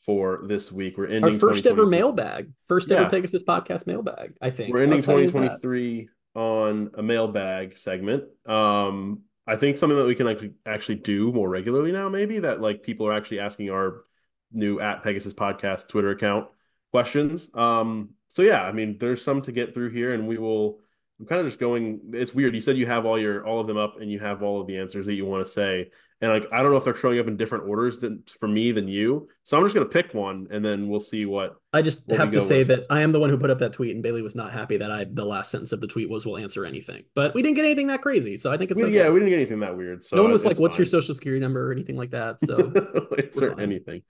[0.00, 0.96] for this week.
[0.98, 3.08] We're ending Our first ever mailbag, first ever Yeah.
[3.08, 4.34] Pegasus podcast mailbag.
[4.40, 5.12] I think We're ending is that?
[5.12, 8.24] 2023 on a mailbag segment.
[8.46, 12.60] Um, I think something that we can actually actually do more regularly now, maybe that
[12.60, 14.04] like people are actually asking our
[14.52, 16.48] new at Pegasus podcast Twitter account
[16.90, 17.48] questions.
[17.54, 20.80] Um, so yeah, I mean, there's some to get through here, and we will.
[21.18, 22.12] I'm kind of just going.
[22.12, 22.54] It's weird.
[22.54, 24.66] You said you have all your all of them up, and you have all of
[24.66, 27.20] the answers that you want to say, and like I don't know if they're showing
[27.20, 29.28] up in different orders than for me than you.
[29.44, 32.32] So I'm just gonna pick one, and then we'll see what I just what have
[32.32, 32.68] to say with.
[32.68, 34.76] that I am the one who put up that tweet, and Bailey was not happy
[34.78, 37.54] that I the last sentence of the tweet was "We'll answer anything," but we didn't
[37.54, 38.94] get anything that crazy, so I think it's we, okay.
[38.96, 40.04] yeah, we didn't get anything that weird.
[40.04, 42.40] So no one was like, "What's your social security number?" or anything like that.
[42.40, 42.72] So
[43.18, 44.02] answer anything.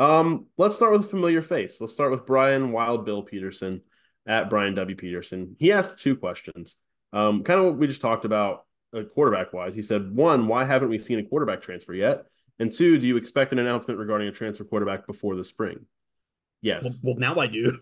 [0.00, 1.80] Um, let's start with a familiar face.
[1.80, 3.82] Let's start with Brian Wild Bill Peterson
[4.26, 4.96] at Brian W.
[4.96, 5.54] Peterson.
[5.60, 6.76] He asked two questions.
[7.12, 9.74] Um, kind of what we just talked about Uh, quarterback wise.
[9.74, 12.26] He said, one, why haven't we seen a quarterback transfer yet?
[12.58, 15.86] And two, do you expect an announcement regarding a transfer quarterback before the spring?
[16.60, 16.84] Yes.
[16.84, 17.76] well, well, now I do.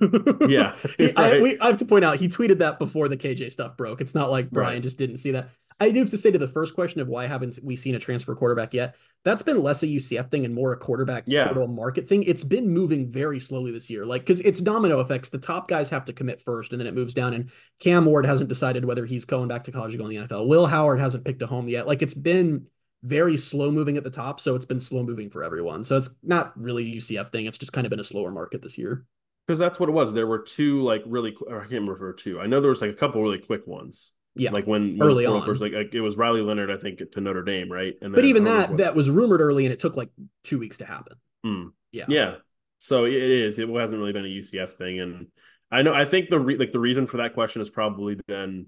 [0.48, 0.76] yeah.
[0.96, 3.76] He- I, we, I have to point out he tweeted that before the KJ stuff
[3.76, 4.00] broke.
[4.00, 4.82] It's not like Brian Right.
[4.82, 5.50] just didn't see that.
[5.80, 7.98] I do have to say to the first question of why haven't we seen a
[7.98, 8.96] transfer quarterback yet?
[9.24, 11.46] That's been less a UCF thing and more a quarterback Yeah.
[11.46, 12.22] portal market thing.
[12.24, 15.30] It's been moving very slowly this year, like because it's domino effects.
[15.30, 17.32] The top guys have to commit first, and then it moves down.
[17.32, 20.34] And Cam Ward hasn't decided whether he's going back to college or going to the
[20.34, 20.46] NFL.
[20.46, 21.86] Will Howard hasn't picked a home yet.
[21.86, 22.66] Like it's been
[23.02, 25.82] very slow moving at the top, so it's been slow moving for everyone.
[25.84, 27.46] So it's not really a UCF thing.
[27.46, 29.06] It's just kind of been a slower market this year.
[29.46, 30.12] Because that's what it was.
[30.12, 32.38] There were two like really, or I can't remember two.
[32.38, 34.12] I know there was like a couple really quick ones.
[34.36, 34.52] Yeah.
[34.52, 35.46] Like when, when Early portal on.
[35.46, 37.94] first, like, like it was Riley Leonard, I think, to Notre Dame, right?
[38.00, 40.10] And But even I don't know that that was rumored early, and it took like
[40.44, 41.16] two weeks to happen.
[41.44, 41.64] Hmm.
[41.92, 42.04] Yeah.
[42.08, 42.34] Yeah.
[42.78, 43.58] So it is.
[43.58, 45.26] It hasn't really been a UCF thing, and
[45.70, 45.92] I know.
[45.92, 48.66] I think the re- like the reason for that question has probably been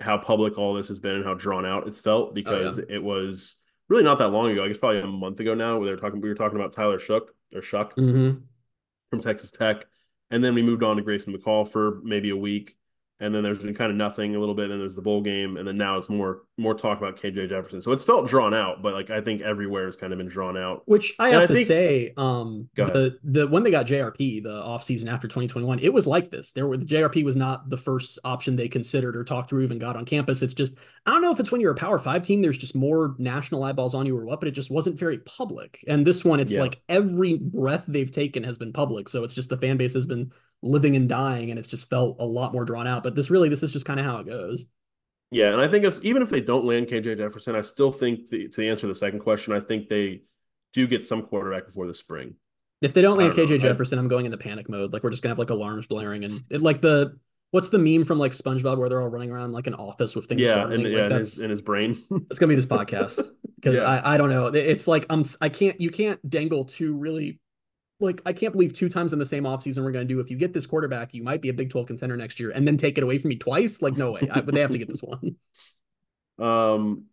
[0.00, 3.56] how public all this has been and how drawn out it's felt because it was
[3.88, 4.64] really not that long ago.
[4.64, 5.78] I guess probably a month ago now.
[5.78, 8.38] Where they're talking, we were talking about Tyler Shook or Shuck Mm-hmm.
[9.10, 9.84] from Texas Tech,
[10.30, 12.74] and then we moved on to Grayson McCall for maybe a week,
[13.22, 14.64] and then there's been kind of nothing a little bit.
[14.64, 17.48] And then there's the bowl game, and then now it's more more talk about KJ
[17.48, 17.80] Jefferson.
[17.80, 20.56] So it's felt drawn out, but like I think everywhere has kind of been drawn
[20.58, 20.82] out.
[20.86, 24.42] Which I And have I to think- say, um, the the when they got JRP,
[24.42, 26.52] the offseason after 2021, it was like this.
[26.52, 29.60] There were the JRP was not the first option they considered or talked to or
[29.62, 30.42] even got on campus.
[30.42, 30.74] It's just
[31.06, 33.64] I don't know if it's when you're a Power Five team, there's just more national
[33.64, 35.84] eyeballs on you or what, but it just wasn't very public.
[35.88, 36.60] And this one, it's Yeah.
[36.60, 39.08] like every breath they've taken has been public.
[39.08, 40.32] So it's just the fan base has been
[40.62, 43.02] living and dying, and it's just felt a lot more drawn out.
[43.02, 44.64] But this really, this is just kind of how it goes.
[45.30, 48.28] Yeah, and I think it's, even if they don't land KJ Jefferson, I still think
[48.28, 50.22] the, to answer the second question, I think they
[50.74, 52.34] do get some quarterback before the spring.
[52.82, 53.56] If they don't land don't know.
[53.56, 54.92] KJ Jefferson, I'm going into panic mode.
[54.92, 57.16] Like we're just gonna have like alarms blaring and it, like the
[57.52, 60.26] what's the meme from like SpongeBob where they're all running around like an office with
[60.26, 60.72] things Yeah, burning?
[60.74, 62.02] and like yeah, in his, in his brain.
[62.30, 63.20] it's gonna be this podcast
[63.56, 63.84] because Yeah.
[63.84, 64.46] I I don't know.
[64.48, 67.38] It's like I'm I can't you can't dangle two really
[68.02, 70.36] like I can't believe two times in the same offseason we're gonna do if you
[70.36, 72.98] get this quarterback you might be a Big 12 contender next year and then take
[72.98, 73.80] it away from me twice.
[73.80, 74.28] Like no way.
[74.30, 75.36] I, but they have to get this one.
[76.38, 77.04] Um,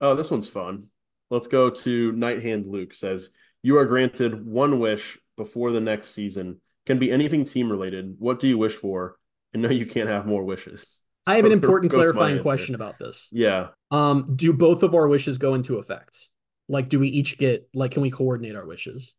[0.00, 0.88] oh, this one's fun.
[1.30, 3.30] Let's go to Night Hand Luke says,
[3.62, 6.60] You are granted one wish before the next season.
[6.84, 8.16] Can be anything team related.
[8.18, 9.16] What do you wish for?
[9.52, 10.84] And no, you can't have more wishes.
[11.26, 13.28] I have an important clarifying question about this.
[13.30, 13.68] Yeah.
[13.90, 16.28] Um, do both of our wishes go into effect?
[16.68, 19.14] Like, do we each get like can we coordinate our wishes?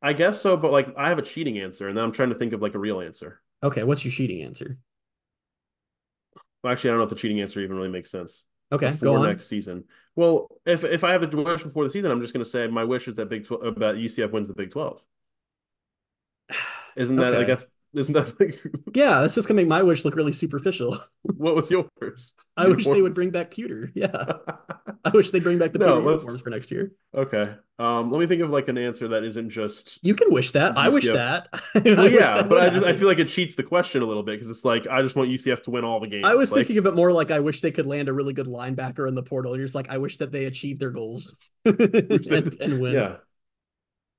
[0.00, 2.36] I guess so, but like I have a cheating answer, and then I'm trying to
[2.36, 3.40] think of like a real answer.
[3.62, 4.78] Okay, what's your cheating answer?
[6.62, 8.44] Well, actually, I don't know if the cheating answer even really makes sense.
[8.70, 9.26] Okay, before go on.
[9.26, 9.84] next season.
[10.14, 12.66] Well, if if I have a wish before the season, I'm just going to say
[12.66, 15.02] my wish is that Big 12 uh, about UCF wins the Big 12.
[16.96, 18.60] Isn't that I guess isn't that like
[18.94, 20.98] Yeah, that's just gonna make my wish look really superficial.
[21.22, 22.34] what was yours?
[22.56, 23.90] I wish they would bring back pewter.
[23.94, 24.08] Yeah,
[25.04, 26.92] I wish they'd bring back the No, pewter let's- uniforms for next year.
[27.14, 27.54] okay.
[27.80, 30.76] Um, let me think of like an answer that isn't just You can wish that.
[30.76, 31.12] I wish UCF.
[31.14, 31.48] that.
[31.76, 34.02] I well, wish yeah, that but I just I feel like it cheats the question
[34.02, 36.24] a little bit because it's like I just want UCF to win all the games.
[36.26, 38.32] I was Like, thinking of it more like I wish they could land a really
[38.32, 39.56] good linebacker in the portal.
[39.56, 42.94] You're just like, I wish that they achieved their goals and, and win.
[42.94, 43.16] Yeah.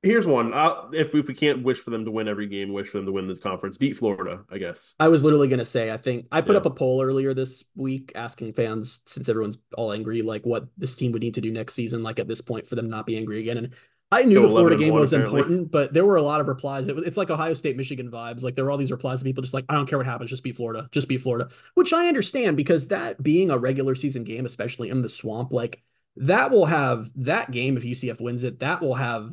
[0.01, 0.53] Here's one.
[0.53, 3.05] i if if we can't wish for them to win every game, wish for them
[3.05, 4.43] to win the conference, beat Florida.
[4.49, 4.95] I guess.
[4.99, 6.59] I was literally going to say, I think I put Yeah.
[6.59, 10.95] up a poll earlier this week asking fans, since everyone's all angry, like what this
[10.95, 13.17] team would need to do next season, like at this point for them not be
[13.17, 13.57] angry again.
[13.57, 13.73] And
[14.11, 15.41] I knew Go the Florida game one, was apparently.
[15.41, 16.87] important, but there were a lot of replies.
[16.87, 18.41] It, it's like Ohio State, Michigan vibes.
[18.41, 20.29] Like there were all these replies of people just like, I don't care what happens,
[20.29, 24.23] just beat Florida, just beat Florida, which I understand because that being a regular season
[24.23, 25.83] game, especially in the swamp, like
[26.15, 29.29] that will have that game, if UCF wins it, that will have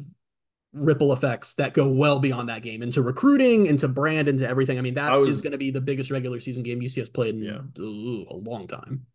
[0.77, 4.79] ripple effects that go well beyond that game into recruiting, into brand, into everything.
[4.79, 7.35] I mean, that I is going to be the biggest regular season game UCF played
[7.35, 7.83] in Yeah.
[7.83, 9.07] ooh, a long time.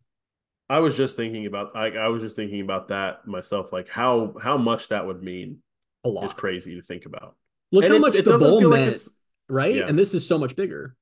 [0.68, 1.76] I was just thinking about.
[1.76, 3.72] I, I was just thinking about that myself.
[3.72, 5.58] Like how how much that would mean
[6.04, 6.36] A is lot.
[6.36, 7.36] crazy to think about.
[7.72, 9.08] Look And how it- much it the bowl feel like meant,
[9.48, 9.74] right?
[9.74, 9.86] yeah.
[9.88, 10.96] And this is so much bigger.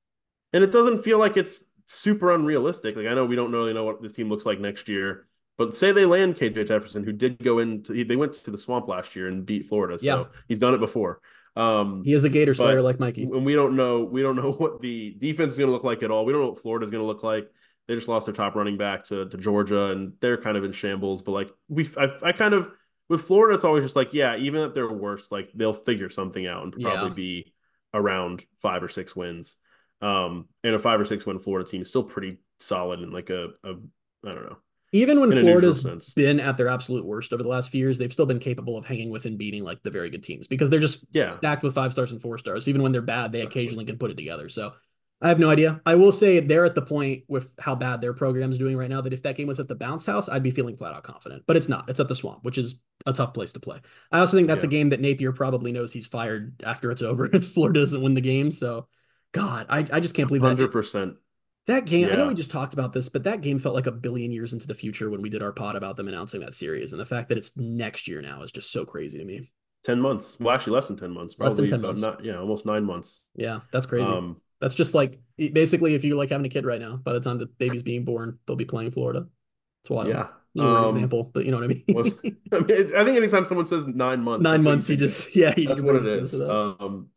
[0.53, 2.95] and it doesn't feel like it's super unrealistic.
[2.95, 5.27] Like I know we don't really know what this team looks like next year,
[5.65, 8.87] but say they land KJ Jefferson, who did go into they went to the swamp
[8.87, 10.23] last year and beat Florida, so Yeah.
[10.47, 11.21] he's done it before.
[11.55, 13.23] Um, He is a Gator Slayer like Mikey.
[13.23, 16.01] and we don't know we don't know what the defense is going to look like
[16.03, 16.25] at all.
[16.25, 17.49] We don't know what Florida is going to look like.
[17.87, 20.71] They just lost their top running back to to Georgia, and they're kind of in
[20.71, 21.21] shambles.
[21.21, 22.71] But like we, I, I kind of
[23.09, 26.47] with Florida, it's always just like yeah, even if they're worse, like they'll figure something
[26.47, 27.13] out and probably Yeah.
[27.13, 27.53] be
[27.93, 29.57] around five or six wins.
[30.01, 33.29] Um, and a five or six win Florida team is still pretty solid and like
[33.29, 33.73] a, a
[34.23, 34.57] I don't know.
[34.93, 37.79] Even when in a neutral Florida's been at their absolute worst over the last few
[37.79, 40.47] years, they've still been capable of hanging with and beating like the very good teams
[40.47, 41.29] because they're just Yeah.
[41.29, 42.67] stacked with five stars and four stars.
[42.67, 44.49] Even when they're bad, they occasionally can put it together.
[44.49, 44.73] So
[45.21, 45.79] I have no idea.
[45.85, 49.01] I will say they're at the point with how bad their program's doing right now
[49.01, 51.43] that if that game was at the bounce house, I'd be feeling flat out confident.
[51.45, 51.87] But it's not.
[51.89, 53.79] It's at the swamp, which is a tough place to play.
[54.11, 57.33] I also think that's a game that Napier probably knows he's fired after it's over
[57.33, 58.51] if Florida doesn't win the game.
[58.51, 58.87] So
[59.31, 60.49] God, I, I just can't believe that.
[60.49, 61.15] Hundred percent.
[61.67, 63.91] That game, I know we just talked about this, but that game felt like a
[63.91, 66.91] billion years into the future when we did our pod about them announcing that series.
[66.91, 69.51] And the fact that it's next year now is just so crazy to me.
[69.83, 70.37] Ten months.
[70.39, 71.35] Well, actually, less than ten months.
[71.37, 72.01] Less than Probably 10 months.
[72.01, 73.21] Not, yeah, almost nine months.
[73.35, 74.05] Yeah, that's crazy.
[74.05, 77.19] Um, that's just like basically if you're like having a kid right now, by the
[77.19, 79.25] time the baby's being born, they'll be playing Florida.
[79.83, 80.09] It's wild.
[80.09, 80.27] yeah.
[80.53, 81.83] This is a weird Um, example, but you know what I mean?
[81.87, 82.11] was-
[82.51, 85.53] I mean, I think anytime someone says nine months, Nine months, you think just, yeah,
[85.57, 86.33] you That's what it is.
[86.39, 87.07] Um,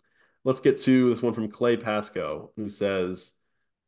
[0.44, 3.32] let's get to this one from Clay Pasco, who says,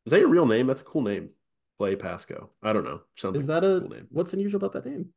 [0.06, 0.66] "Is that your real name?
[0.66, 1.30] That's a cool name,
[1.78, 2.50] Clay Pasco.
[2.62, 3.00] I don't know.
[3.16, 5.10] Sounds is like that a cool name, what's unusual about that name?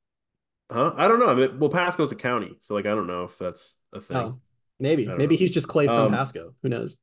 [0.71, 0.93] huh?
[0.97, 1.30] I don't know.
[1.30, 4.17] I mean, well, Pasco's a county, so like I don't know if that's a thing.
[4.17, 4.39] Oh,
[4.80, 5.06] maybe.
[5.08, 5.39] Maybe know.
[5.39, 6.54] he's just Clay from Um, Pasco.
[6.62, 6.95] Who knows?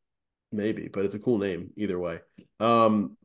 [0.52, 2.20] Maybe, but it's a cool name either way.
[2.60, 3.16] Um,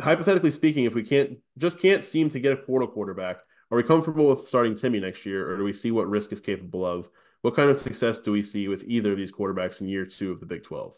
[0.00, 3.38] hypothetically speaking, if we can't just can't seem to get a portal quarterback,
[3.70, 6.40] are we comfortable with starting Timmy next year, or do we see what risk is
[6.40, 7.08] capable of?
[7.42, 10.30] What kind of success do we see with either of these quarterbacks in year two
[10.30, 10.94] of the Big Twelve?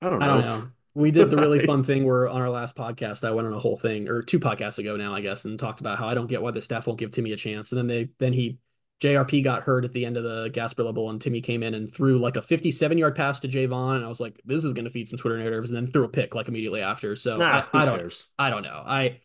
[0.00, 0.24] I don't know.
[0.24, 0.68] I don't know.
[0.94, 3.58] We did the really fun thing where on our last podcast, I went on a
[3.58, 6.26] whole thing, or two podcasts ago now, I guess, and talked about how I don't
[6.26, 7.72] get why the staff won't give Timmy a chance.
[7.72, 8.58] And then they, then he,
[9.00, 11.92] JRP got hurt at the end of the Gasparilla Bowl, and Timmy came in and
[11.92, 13.96] threw like a 57 yard pass to Javon.
[13.96, 16.04] And I was like, this is going to feed some Twitter narratives, and then threw
[16.04, 17.16] a pick like immediately after.
[17.16, 18.28] So Nah, I, I don't, cares?
[18.38, 18.82] I don't know.
[18.86, 19.20] I,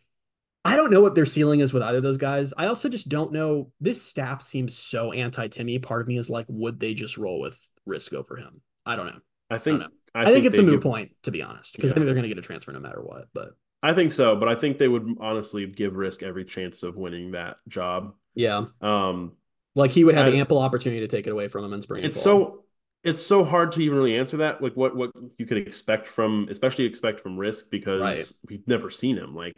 [0.63, 2.53] I don't know what their ceiling is with either of those guys.
[2.57, 3.71] I also just don't know.
[3.79, 5.79] This staff seems so anti Timmy.
[5.79, 8.61] Part of me is like, would they just roll with risk over him?
[8.85, 9.19] I don't know.
[9.49, 9.87] I think know.
[10.17, 12.15] I, I, think, it's a moot give- point, to be honest, because I think they're
[12.15, 13.27] going to get a transfer no matter what.
[13.33, 13.51] But
[13.83, 17.31] I think so, but I think they would honestly give Risk every chance of winning
[17.31, 18.13] that job.
[18.35, 19.33] yeah, Um,
[19.75, 22.03] like he would have I- ample opportunity to take it away from him in spring.
[22.03, 22.63] it's so
[23.03, 24.61] it's so hard to even really answer that.
[24.61, 28.31] Like what what you could expect from, especially expect from Risk because Right.
[28.49, 29.35] we've never seen him.
[29.35, 29.55] Like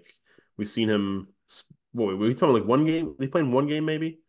[0.58, 1.30] we've seen him.
[1.93, 3.15] What we talking like one game?
[3.17, 4.19] They played one game maybe.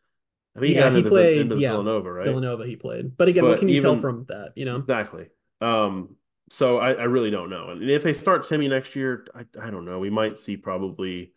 [0.57, 2.25] I think he Yeah, got he the- played- into yeah, Villanova, right?
[2.27, 2.67] Villanova.
[2.67, 4.53] He played, but again, what can you tell from that?
[4.57, 5.27] You know, Exactly.
[5.61, 6.17] Um,
[6.51, 7.71] so I, I really don't know.
[7.71, 10.01] And if they start Timmy next year, I, I don't know.
[10.01, 11.33] We might see probably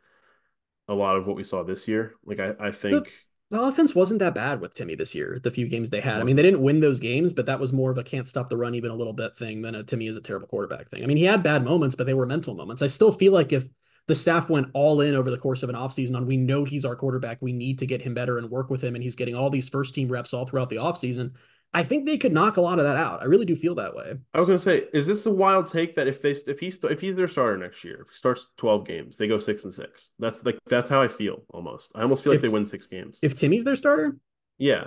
[0.87, 2.15] a lot of what we saw this year.
[2.25, 3.11] Like I, I think
[3.51, 5.39] the offense wasn't that bad with Timmy this year.
[5.41, 7.71] The few games they had, I mean, they didn't win those games, but that was
[7.71, 10.07] more of a can't stop the run even a little bit thing than a Timmy
[10.07, 11.03] is a terrible quarterback thing.
[11.03, 12.81] I mean, he had bad moments, but they were mental moments.
[12.81, 13.65] I still feel like if
[14.07, 16.85] the staff went all in over the course of an offseason on we know he's
[16.85, 19.35] our quarterback, we need to get him better and work with him, and he's getting
[19.35, 21.33] all these first team reps all throughout the offseason.
[21.73, 23.21] I think they could knock a lot of that out.
[23.21, 24.13] I really do feel that way.
[24.33, 27.01] I was gonna say, is this a wild take that if they if he's if
[27.01, 30.09] he's their starter next year, if he starts twelve games, they go six and six.
[30.19, 31.91] That's like that's how I feel almost.
[31.95, 33.19] I almost feel like If- they win six games.
[33.23, 34.17] If Timmy's their starter,
[34.57, 34.85] yeah,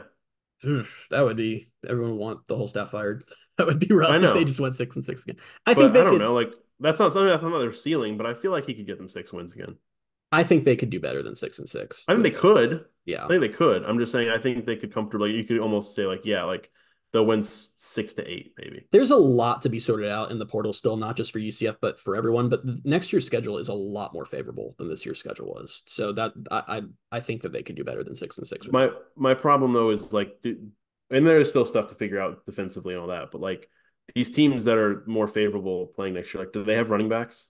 [0.65, 3.25] oof, that would be everyone would want the whole staff fired.
[3.59, 4.35] That would be rough I if know.
[4.35, 5.37] they just went six and six again.
[5.65, 6.19] I but think they I don't could.
[6.19, 6.35] know.
[6.35, 8.99] Like that's not something that's not their ceiling, but I feel like he could get
[8.99, 9.77] them six wins again.
[10.37, 12.05] I think they could do better than six and six.
[12.07, 12.85] I think they could.
[13.07, 13.25] Yeah.
[13.25, 13.85] I think they could.
[13.85, 14.29] I'm just saying.
[14.29, 15.33] I think they could comfortably.
[15.33, 16.71] You could almost say like, yeah, like
[17.13, 18.87] they'll win six to eight, maybe.
[18.93, 21.77] There's a lot to be sorted out in the portal still, not just for UCF,
[21.81, 22.51] but for everyone.
[22.51, 25.83] But the next year's schedule is a lot more favorable than this year's schedule was.
[25.87, 28.69] So that I I, I think that they could do better than six and six.
[28.71, 32.93] My my problem though is like, and there is still stuff to figure out defensively
[32.93, 33.71] and all that, but like
[34.15, 37.47] these teams that are more favorable playing next year, like, do they have running backs?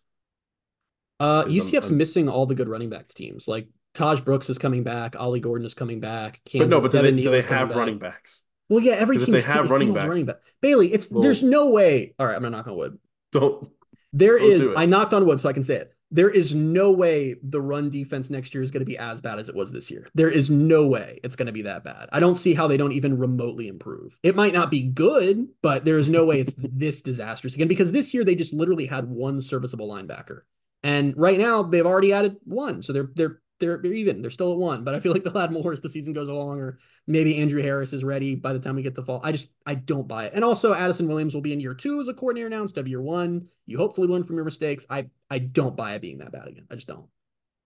[1.19, 3.49] Uh, UCF's I'm- missing all the good running back teams.
[3.49, 6.41] Like Taj Brooks is coming back, Ollie Gordon is coming back.
[6.45, 7.77] But no, Kansas- but do they, do they have back.
[7.77, 8.43] running backs?
[8.69, 10.37] Well, yeah, every team they have running backs- running back.
[10.61, 12.15] Bailey, it's Well- there's no way.
[12.19, 12.99] All right, I'm gonna knock on wood.
[13.33, 13.71] Don't.
[14.13, 14.61] There Don't is.
[14.63, 14.77] do.
[14.77, 15.93] I knocked on wood, so I can say it.
[16.13, 19.41] There is no way the run defense next year is going to be as bad
[19.41, 20.07] as it was this year.
[20.15, 22.09] There is no way it's going to be that bad.
[22.13, 24.17] I don't see how they don't even remotely improve.
[24.23, 27.91] It might not be good, but there is no way it's this disastrous again because
[27.91, 30.43] this year they just literally had one serviceable linebacker,
[30.87, 34.21] and right now they've already added one, so they're they're they're, they're even.
[34.21, 36.29] They're still at one, but I feel like they'll add more as the season goes
[36.29, 39.21] along, or maybe Andrew Harris is ready by the time we get to fall.
[39.25, 40.33] I just I don't buy it.
[40.35, 42.89] And also Addison Williams will be in year two as a coordinator now instead of
[42.89, 43.49] year one.
[43.65, 44.85] You hopefully learn from your mistakes.
[44.91, 46.67] I I don't buy it being that bad again.
[46.71, 47.07] I just don't.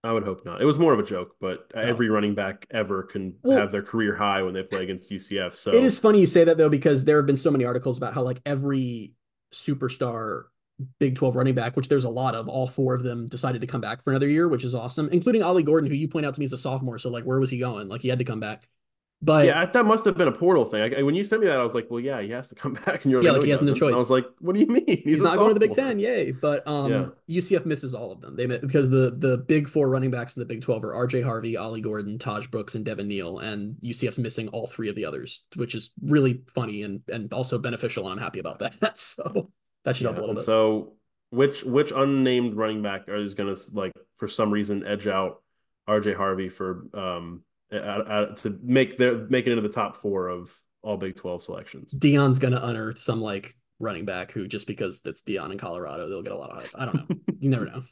[0.03, 0.61] I would hope not.
[0.61, 1.81] It was more of a joke, but No.
[1.81, 5.55] every running back ever can Well- have their career high when they play against UCF.
[5.57, 7.97] So It is funny you say that though, because there have been so many articles
[7.97, 9.11] about how like every
[9.53, 10.43] superstar
[10.99, 13.67] Big 12 running back, which there's a lot of, all four of them decided to
[13.67, 16.33] come back for another year, which is awesome, including Ollie Gordon, who you point out
[16.33, 16.97] to me is a sophomore.
[16.97, 17.87] So like, where was he going?
[17.87, 18.67] Like he had to come back.
[19.23, 20.95] But yeah, that must have been a portal thing.
[20.97, 22.73] I, when you sent me that, I was like, well, yeah, he has to come
[22.85, 23.03] back.
[23.03, 23.69] And you're Yeah, like, no, he has no doesn't.
[23.69, 23.95] And choice.
[23.95, 24.83] I was like, what do you mean?
[24.87, 25.73] He's, he's, not going to the Big.
[25.73, 26.31] Ten, yay!
[26.31, 26.91] But um,
[27.27, 27.39] Yeah.
[27.39, 28.35] UCF misses all of them.
[28.35, 31.21] They because the the big four running backs in the Big Twelve are R.J.
[31.21, 35.05] Harvey, Ollie Gordon, Taj Brooks, and Devin Neal, and UCF's missing all three of the
[35.05, 38.73] others, which is really funny and and also beneficial, and I'm happy about that.
[38.97, 39.51] So
[39.83, 40.45] that should help a little bit.
[40.45, 40.93] So
[41.29, 45.41] which which unnamed running back is going to like for some reason edge out
[45.89, 50.27] RJ Harvey for um at, at- to make their make it into the top four
[50.27, 51.93] of all Big Twelve selections?
[51.93, 56.21] Deion's gonna unearth some like running back who just because it's Deion in Colorado, they'll
[56.21, 56.71] get a lot of hype.
[56.75, 57.15] I don't know.
[57.39, 57.83] you never know.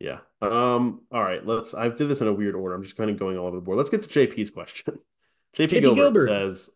[0.00, 0.18] Yeah.
[0.40, 1.02] Um.
[1.12, 1.46] All right.
[1.46, 1.74] Let's.
[1.74, 2.74] I did this in a weird order.
[2.74, 3.78] I'm just kind of going all over the board.
[3.78, 4.98] Let's get to JP's question.
[5.56, 6.28] JP, JP Gilbert, Gilbert.
[6.28, 6.70] says,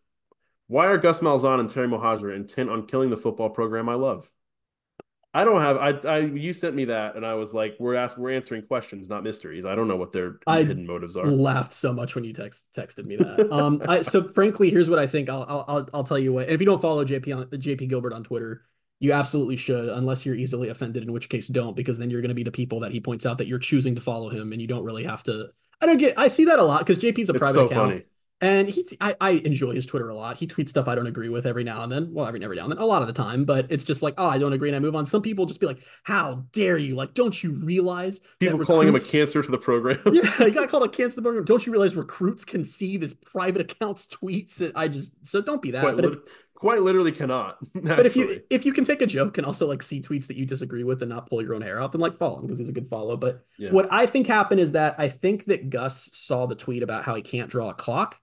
[0.67, 4.29] "Why are Gus Malzahn and Terry Mohajir intent on killing the football program I love?"
[5.37, 5.77] I don't have.
[5.77, 5.89] I.
[6.09, 6.17] I.
[6.19, 8.23] You sent me that, and I was like, "We're asking.
[8.23, 11.25] We're answering questions, not mysteries." I don't know what their I hidden motives are.
[11.27, 13.51] laughed so much when you text texted me that.
[13.51, 15.29] Um, I so frankly, here's what I think.
[15.29, 16.45] I'll I'll I'll, I'll tell you what.
[16.45, 18.63] And if you don't follow JP on JP Gilbert on Twitter,
[18.99, 22.29] you absolutely should, unless you're easily offended, in which case don't, because then you're going
[22.29, 24.61] to be the people that he points out that you're choosing to follow him, and
[24.61, 25.49] you don't really have to.
[25.79, 26.17] I don't get.
[26.17, 27.91] I see that a lot because JP's a It's private so account.
[27.91, 28.03] funny.
[28.39, 30.37] And he, I, I enjoy his Twitter a lot.
[30.37, 32.13] He tweets stuff I don't agree with every now and then.
[32.13, 33.45] Well, every every now and then, a lot of the time.
[33.45, 35.07] But it's just like, oh, I don't agree, and I move on.
[35.07, 36.95] Some people just be like, "How dare you?
[36.95, 39.99] Like, don't you realize People calling him a cancer to the program.
[40.11, 41.45] yeah, he got called a cancer to the program.
[41.45, 44.61] Don't you realize recruits can see this private accounts tweets?
[44.61, 45.81] And I just so don't be that.
[45.81, 46.13] quite, but if,
[46.53, 47.57] quite literally cannot.
[47.75, 50.37] but if you if you can take a joke and also like see tweets that
[50.37, 52.59] you disagree with and not pull your own hair out, then like follow him because
[52.59, 53.17] he's a good follow.
[53.17, 53.71] But Yeah.
[53.71, 57.15] what I think happened is that I think that Gus saw the tweet about how
[57.15, 58.19] he can't draw a clock.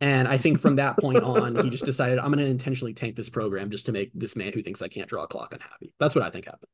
[0.00, 3.16] And I think from that point on, he just decided I'm going to intentionally tank
[3.16, 5.92] this program just to make this man who thinks I can't draw a clock unhappy.
[5.98, 6.68] That's what I think happened.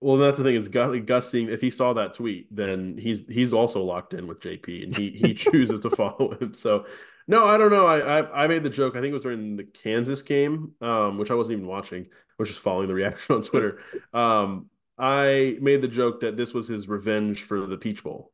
[0.00, 3.24] Well, that's the thing is Gus, Gus seeing if he saw that tweet, then he's
[3.28, 6.54] he's also locked in with JP, and he he chooses to follow him.
[6.54, 6.86] So,
[7.28, 7.86] no, I don't know.
[7.86, 8.96] I, I I made the joke.
[8.96, 12.02] I think it was during the Kansas game, um, which I wasn't even watching.
[12.02, 13.78] I was just following the reaction on Twitter.
[14.12, 14.66] Um,
[14.98, 18.32] I made the joke that this was his revenge for the Peach Bowl.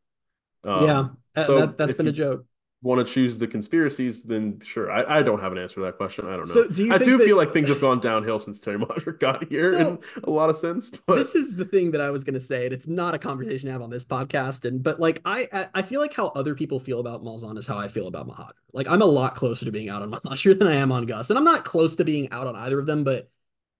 [0.64, 2.46] Um, yeah, that, so that, that's if been a joke.
[2.81, 4.23] Want to choose the conspiracies?
[4.23, 4.88] Then sure.
[4.88, 6.27] I, I don't have an answer to that question.
[6.27, 6.55] I don't know.
[6.55, 9.11] So do you I do that- feel like things have gone downhill since Terry Moser
[9.12, 9.88] got here No.
[9.88, 10.88] in a lot of sense.
[11.07, 13.67] But this is the thing that I was gonna say, and it's not a conversation
[13.67, 14.64] to have on this podcast.
[14.64, 17.67] And but like I I- I feel like how other people feel about Malzahn is
[17.67, 18.51] how I feel about Mohajir.
[18.73, 21.31] Like I'm a lot closer to being out on Mohajir than I am on Gus,
[21.31, 23.03] and I'm not close to being out on either of them.
[23.03, 23.29] But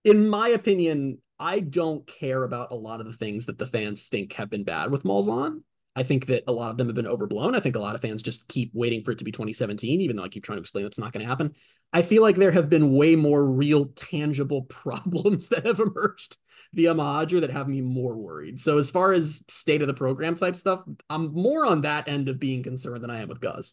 [0.05, 4.07] in my opinion, I don't care about a lot of the things that the fans
[4.09, 5.63] think have been bad with Malzahn.
[5.99, 7.57] I think that a lot of them have been overblown.
[7.57, 10.15] I think a lot of fans just keep waiting for it to be 2017, even
[10.15, 11.55] though I keep trying to explain it's not going to happen.
[11.93, 16.37] I feel like there have been way more real, tangible problems that have emerged
[16.73, 18.61] via Mohajir that have me more worried.
[18.61, 22.29] So as far as state of the program type stuff, I'm more on that end
[22.29, 23.73] of being concerned than I am with Gus.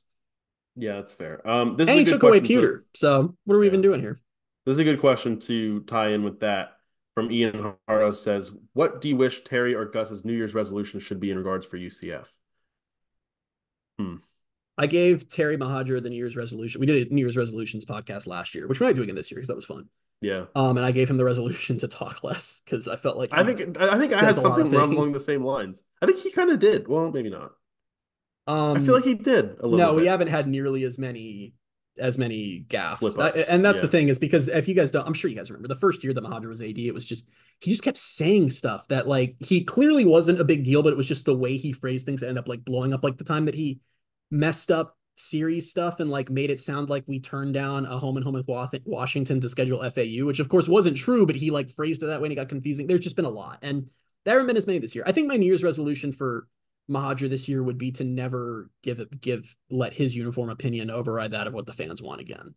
[0.76, 1.48] yeah, that's fair.
[1.48, 2.86] Um, this and is he a good took away question, so- Pewter.
[2.96, 3.70] So what are we Yeah.
[3.70, 4.20] even doing here?
[4.66, 6.75] This is a good question to tie in with that.
[7.16, 11.20] From Ian Haro says, "What do you wish Terry or Gus's New Year's resolution should
[11.20, 12.28] be in regards for UCF?"
[13.98, 14.18] Hmm.
[14.78, 16.82] I gave Terry Mohajir the New Year's resolution.
[16.82, 19.32] We did a New Year's resolutions podcast last year, which we're not doing it this
[19.32, 19.88] year because that was fun.
[20.22, 20.46] Yeah.
[20.56, 23.46] Um, and I gave him the resolution to talk less because I felt like I
[23.46, 25.84] think I think I had something along the same lines.
[26.02, 26.88] I think he kind of did.
[26.88, 27.52] Well, maybe not.
[28.48, 29.78] Um, I feel like he did a little.
[29.78, 30.02] No, bit.
[30.02, 31.54] we haven't had nearly as many
[31.98, 33.00] as many gaffes.
[33.48, 33.82] and that's yeah.
[33.82, 36.04] the thing is because if you guys don't, I'm sure you guys remember the first
[36.04, 37.30] year that Mohajir was AD, it was just
[37.60, 40.98] he just kept saying stuff that like he clearly wasn't a big deal, but it
[40.98, 43.04] was just the way he phrased things that ended up like blowing up.
[43.04, 43.80] Like the time that he
[44.32, 48.18] messed up series stuff and like made it sound like we turned down a home
[48.18, 51.70] and home with Washington to schedule FAU, which of course wasn't true, but he like
[51.70, 52.88] phrased it that way and it got confusing.
[52.88, 53.60] There's just been a lot.
[53.62, 53.90] And
[54.26, 55.04] there haven't been as many this year.
[55.08, 56.48] I think my New Year's resolution for
[56.90, 61.32] Mohajir this year would be to never give it give let his uniform opinion override
[61.32, 62.54] that of what the fans want again.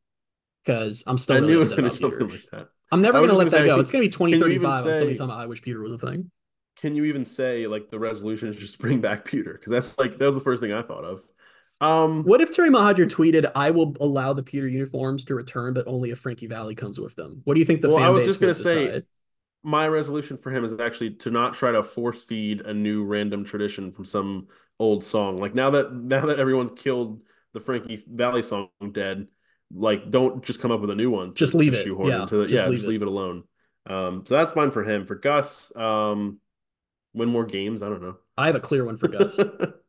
[0.65, 2.69] Because I'm still I really knew it was going to be something like that.
[2.91, 3.81] I'm never going to let that go.
[3.81, 4.73] It's going to be 2035.
[4.73, 6.31] I'm still talking about I wish Pewter was a thing.
[6.77, 9.55] Can you even say like the resolution is just bring back Pewter?
[9.55, 11.23] Because that's like that was the first thing I thought of.
[11.81, 15.87] Um, what if Terry Mohajir tweeted, "I will allow the Pewter uniforms to return, but
[15.87, 17.41] only if Frankie Valli comes with them"?
[17.45, 19.03] What do you think the well, fan I was just going to say.
[19.63, 23.45] My resolution for him is actually to not try to force feed a new random
[23.45, 24.49] tradition from some
[24.79, 25.37] old song.
[25.37, 27.21] Like now that now that everyone's killed
[27.53, 29.27] the Frankie Valli song dead,
[29.75, 31.35] like don't just come up with a new one.
[31.35, 31.87] Just leave it.
[31.87, 32.91] Yeah, the, just, yeah leave, just it.
[32.91, 33.45] leave it alone.
[33.87, 35.07] Um, so that's fine for him.
[35.07, 36.39] For Gus, um,
[37.15, 37.83] win more games.
[37.83, 38.17] I don't know.
[38.37, 39.39] I have a clear one for Gus.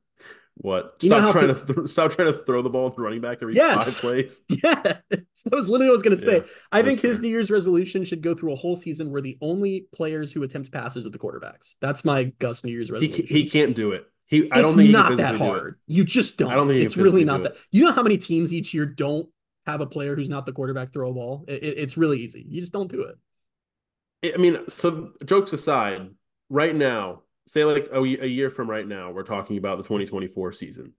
[0.61, 0.97] What?
[1.01, 3.55] You stop trying to th- stop trying to throw the ball to running back every
[3.55, 4.01] yes.
[4.01, 4.41] five plays.
[4.49, 6.37] Yeah, that was literally what I was going to say.
[6.37, 7.23] Yeah, I think his fair.
[7.23, 10.71] New Year's resolution should go through a whole season where the only players who attempt
[10.71, 11.75] passes are the quarterbacks.
[11.79, 13.25] That's my Gus New Year's resolution.
[13.25, 14.05] He, he can't do it.
[14.27, 15.79] He, I don't think it's not that hard.
[15.87, 16.51] You just don't.
[16.51, 17.55] I don't think it's really not that.
[17.71, 19.29] You know how many teams each year don't
[19.65, 21.45] have a player who's not the quarterback throw a ball?
[21.47, 22.45] It, it, it's really easy.
[22.47, 24.35] You just don't do it.
[24.35, 26.09] I mean, so jokes aside,
[26.49, 30.53] right now say like a, a year from right now, we're talking about the 2024
[30.53, 30.93] season.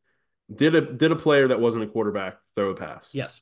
[0.52, 3.10] Did a did a player that wasn't a quarterback throw a pass?
[3.12, 3.40] Yes.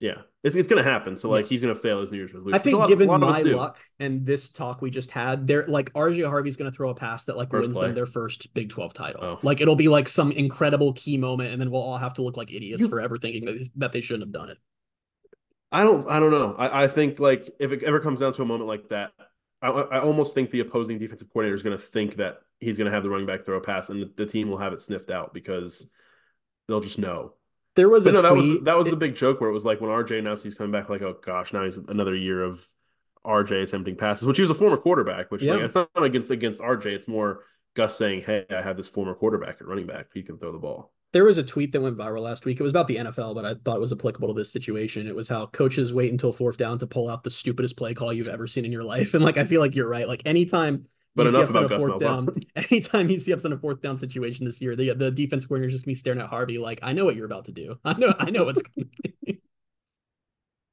[0.00, 1.16] Yeah, it's it's gonna happen.
[1.16, 1.50] So like yes.
[1.50, 2.54] he's gonna fail his New Year's resolution.
[2.54, 6.24] I think lot, given my luck and this talk we just had, they're like RJ
[6.28, 7.86] Harvey's gonna throw a pass that like first wins play.
[7.86, 9.24] them their first Big Twelve title.
[9.24, 9.38] Oh.
[9.42, 12.36] Like it'll be like some incredible key moment, and then we'll all have to look
[12.36, 12.88] like idiots you...
[12.88, 14.58] forever thinking that, that they shouldn't have done it.
[15.72, 16.54] I don't I don't know.
[16.56, 19.10] I, I think like if it ever comes down to a moment like that,
[19.60, 22.86] I, I almost think the opposing defensive coordinator is going to think that he's going
[22.86, 24.80] to have the running back throw a pass, and the, the, team will have it
[24.80, 25.88] sniffed out because
[26.68, 27.32] they'll just know.
[27.74, 29.52] There was but a no, that was that was it, the big joke where it
[29.52, 32.42] was like when RJ announced he's coming back, like oh gosh, now he's another year
[32.42, 32.64] of
[33.24, 35.30] RJ attempting passes, which he was a former quarterback.
[35.30, 35.54] Which yeah.
[35.54, 37.44] like it's not against against RJ, it's more
[37.74, 40.58] Gus saying, hey, I have this former quarterback at running back, he can throw the
[40.58, 42.60] ball there was a tweet that went viral last week.
[42.60, 45.06] It was about the NFL, but I thought it was applicable to this situation.
[45.06, 48.12] It was how coaches wait until fourth down to pull out the stupidest play call
[48.12, 49.14] you've ever seen in your life.
[49.18, 50.06] And like I feel like you're right.
[50.06, 50.86] Like anytime
[51.16, 54.60] but enough about fourth down, anytime you see ups on a fourth down situation this
[54.60, 57.04] year, the the defense coordinator is just gonna be staring at Harvey like, I know
[57.04, 57.78] what you're about to do.
[57.84, 58.88] I know I know what's gonna.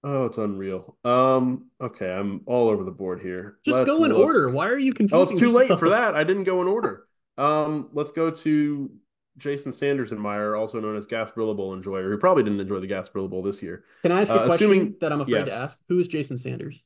[0.04, 0.98] Oh, it's unreal.
[1.04, 3.58] Um, okay, I'm all over the board here.
[3.66, 4.20] Just let's go in look.
[4.24, 4.50] order.
[4.52, 5.16] Why are you confused?
[5.16, 5.70] Oh, it's too yourself?
[5.70, 6.16] late for that.
[6.16, 7.08] I didn't go in order.
[7.40, 8.92] Um, let's go to
[9.38, 13.42] Jason Sanderson-Meyer, also known as Gasparilla Bowl enjoyer, who probably didn't enjoy the Gasparilla Bowl
[13.42, 13.84] this year.
[14.02, 15.50] Can I ask a uh, question assuming, that I'm afraid yes.
[15.50, 15.80] to ask?
[15.90, 16.82] Who is Jason Sanders?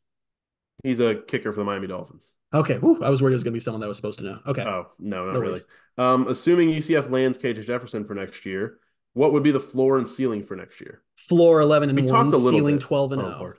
[0.84, 2.34] He's a kicker for the Miami Dolphins.
[2.54, 4.26] Okay, Whew, I was worried it was going to be someone that was supposed to
[4.26, 4.40] know.
[4.48, 4.64] Okay.
[4.64, 5.62] Oh no, not no really.
[5.98, 8.80] Um, assuming UCF lands KJ Jefferson for next year,
[9.14, 11.02] what would be the floor and ceiling for next year?
[11.18, 12.82] Floor eleven and we one, ceiling bit.
[12.82, 13.22] twelve and.
[13.22, 13.54] Oh,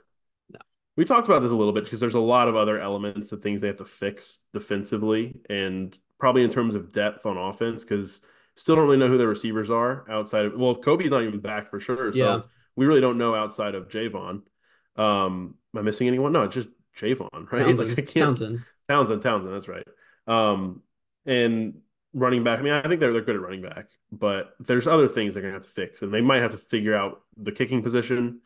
[0.49, 0.59] no.
[0.97, 3.41] We talked about this a little bit because there's a lot of other elements of
[3.41, 8.21] things they have to fix defensively and probably in terms of depth on offense because
[8.55, 11.69] Still don't really know who their receivers are outside of well, Kobe's not even back
[11.69, 12.11] for sure.
[12.11, 12.41] So yeah.
[12.75, 14.41] we really don't know outside of Javon.
[14.97, 16.31] Um, am I missing anyone?
[16.33, 17.65] No, it's just Javon, right?
[17.65, 17.97] Townsend.
[17.97, 18.65] Like Townsend.
[18.89, 19.87] Townsend, Townsend, that's right.
[20.27, 20.81] Um,
[21.25, 21.75] and
[22.13, 22.59] running back.
[22.59, 25.43] I mean, I think they're they're good at running back, but there's other things they're
[25.43, 28.41] gonna have to fix, and they might have to figure out the kicking position.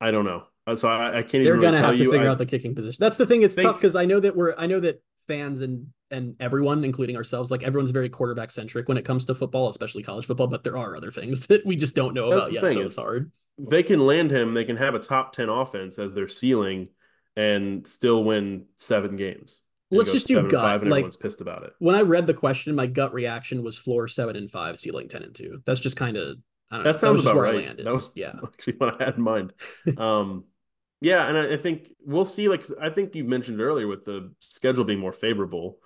[0.00, 0.44] I don't know.
[0.66, 1.44] Uh, so I, I can't.
[1.44, 2.10] They're really gonna have to you.
[2.10, 2.98] figure I, out the kicking position.
[3.00, 3.42] That's the thing.
[3.42, 4.54] It's think, tough because I know that we're.
[4.56, 8.98] I know that fans and and everyone, including ourselves, like everyone's very quarterback centric when
[8.98, 10.48] it comes to football, especially college football.
[10.48, 13.30] But there are other things that we just don't know about yet, so it's hard.
[13.58, 14.54] They can land him.
[14.54, 16.88] They can have a top ten offense as their ceiling,
[17.36, 19.62] and still win seven games.
[19.92, 20.62] Let's just do gut.
[20.62, 21.72] like, everyone's pissed about it.
[21.80, 25.22] When I read the question, my gut reaction was floor seven and five, ceiling ten
[25.22, 25.62] and two.
[25.64, 26.38] That's just kind of
[26.70, 27.76] I don't that know, sounds that about right.
[27.76, 29.52] That was yeah, actually what I had in mind.
[29.96, 30.44] um,
[31.00, 32.48] yeah, and I, I, think we'll see.
[32.48, 35.78] Like I think you mentioned earlier with the schedule being more favorable,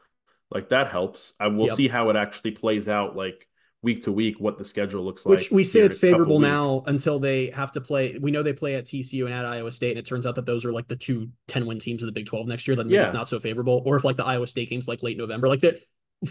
[0.50, 1.34] like that helps.
[1.38, 1.76] I will yep.
[1.76, 3.16] see how it actually plays out.
[3.16, 3.46] Like
[3.84, 5.38] week to week what the schedule looks like.
[5.38, 8.18] Which we say it's favorable now until they have to play.
[8.20, 10.46] We know they play at TCU and at Iowa State, and it turns out that
[10.46, 12.74] those are like the two 10 win teams of the Big 12 next year.
[12.74, 13.02] Then yeah.
[13.02, 13.82] it's not so favorable.
[13.84, 15.80] Or if like the Iowa State games like late November, like that.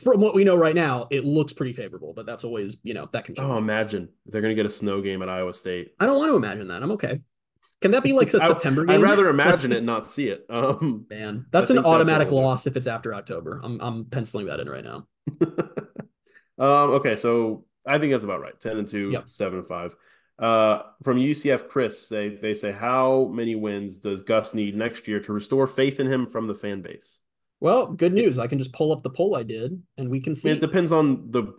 [0.01, 3.07] From what we know right now, it looks pretty favorable, but that's always you know
[3.11, 3.51] that can oh, change.
[3.51, 5.93] Oh, imagine they're going to get a snow game at Iowa State.
[5.99, 6.81] I don't want to imagine that.
[6.81, 7.19] I'm okay.
[7.83, 8.95] Can that be like a September game?
[8.95, 10.45] I'd rather imagine it, and not see it.
[10.49, 13.59] Um, Man, that's an automatic that's loss if it's after October.
[13.61, 15.05] I'm I'm penciling that in right now.
[16.57, 18.57] um, okay, so I think that's about right.
[18.57, 19.25] Ten and two, yep.
[19.27, 19.97] seven and five.
[20.39, 25.19] Uh, from UCF, Chris, they they say how many wins does Gus need next year
[25.19, 27.19] to restore faith in him from the fan base?
[27.59, 28.39] Well, good news.
[28.39, 30.51] I can just pull up the poll I did, and we can see.
[30.51, 31.53] it depends on the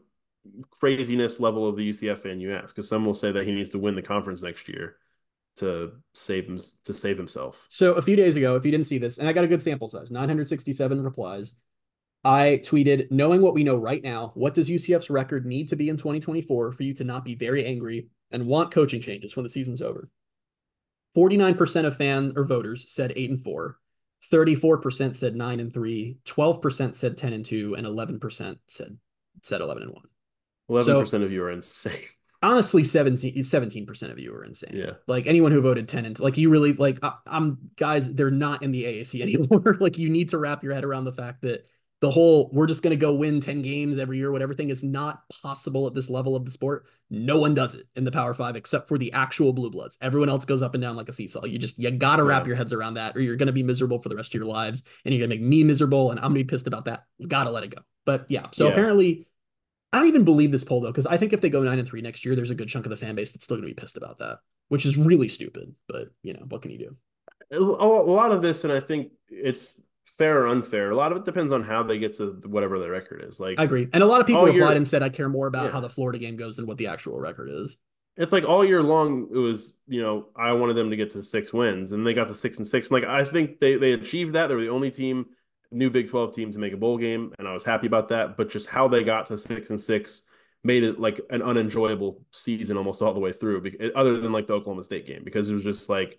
[0.71, 3.69] craziness level of the UCF fan you ask, because some will say that he needs
[3.71, 4.97] to win the conference next year
[5.57, 7.67] to save him to save himself.
[7.69, 9.63] So a few days ago, if you didn't see this, and I got a good
[9.63, 11.53] sample size, 967 replies.
[12.27, 15.91] I tweeted, knowing what we know right now, what does UCF's record need to be
[15.91, 19.51] in 2024 for you to not be very angry and want coaching changes when the
[19.51, 20.09] season's over?
[21.15, 23.79] 49% of fans or voters said 8 and 4.
[24.33, 28.97] 34% said 9 and 3, 12% said 10 and 2, and 11% said
[29.43, 30.03] said 11 and 1.
[30.71, 31.93] 11% so, of you are insane.
[32.45, 34.73] Honestly, 17 percent of you are insane.
[34.75, 34.93] Yeah.
[35.07, 38.63] Like anyone who voted 10 and like you really like I, I'm guys, they're not
[38.63, 39.77] in the AAC anymore.
[39.81, 41.67] like you need to wrap your head around the fact that
[42.05, 44.83] the whole we're just going to go win 10 games every year whatever thing is
[44.83, 48.35] not possible at this level of the sport no one does it in the power
[48.35, 51.15] five except for the actual blue bloods everyone else goes up and down like a
[51.15, 52.49] seesaw you just you gotta wrap yeah.
[52.49, 54.45] your heads around that or you're going to be miserable for the rest of your
[54.45, 56.85] lives and you're going to make me miserable and i'm going to be pissed about
[56.85, 58.73] that you gotta let it go but yeah so yeah.
[58.73, 59.27] apparently
[59.95, 61.89] i don't even believe this poll though because i think if they go nine and
[61.89, 63.75] three next year there's a good chunk of the fan base that's still going to
[63.75, 64.39] be pissed about that
[64.69, 66.97] which is really stupid but you know what can you do
[67.51, 69.81] a lot of this and i think it's
[70.17, 70.91] fair or unfair.
[70.91, 73.41] A lot of it depends on how they get to whatever their record is.
[73.41, 75.47] Like I agree, and a lot of people replied year, and said I care more
[75.47, 75.71] about yeah.
[75.73, 77.77] how the Florida game goes than what the actual record is.
[78.17, 81.23] It's like all year long, it was you know I wanted them to get to
[81.23, 82.91] six wins, and they got to six and six.
[82.91, 84.49] Like I think they they achieved that.
[84.49, 85.27] They were the only team,
[85.75, 88.37] new Big Twelve team to make a bowl game, and I was happy about that.
[88.37, 90.23] But just how they got to six and six
[90.63, 93.65] made it like an unenjoyable season almost all the way through.
[93.81, 96.19] Eh, other than like the Oklahoma State game, because it was just like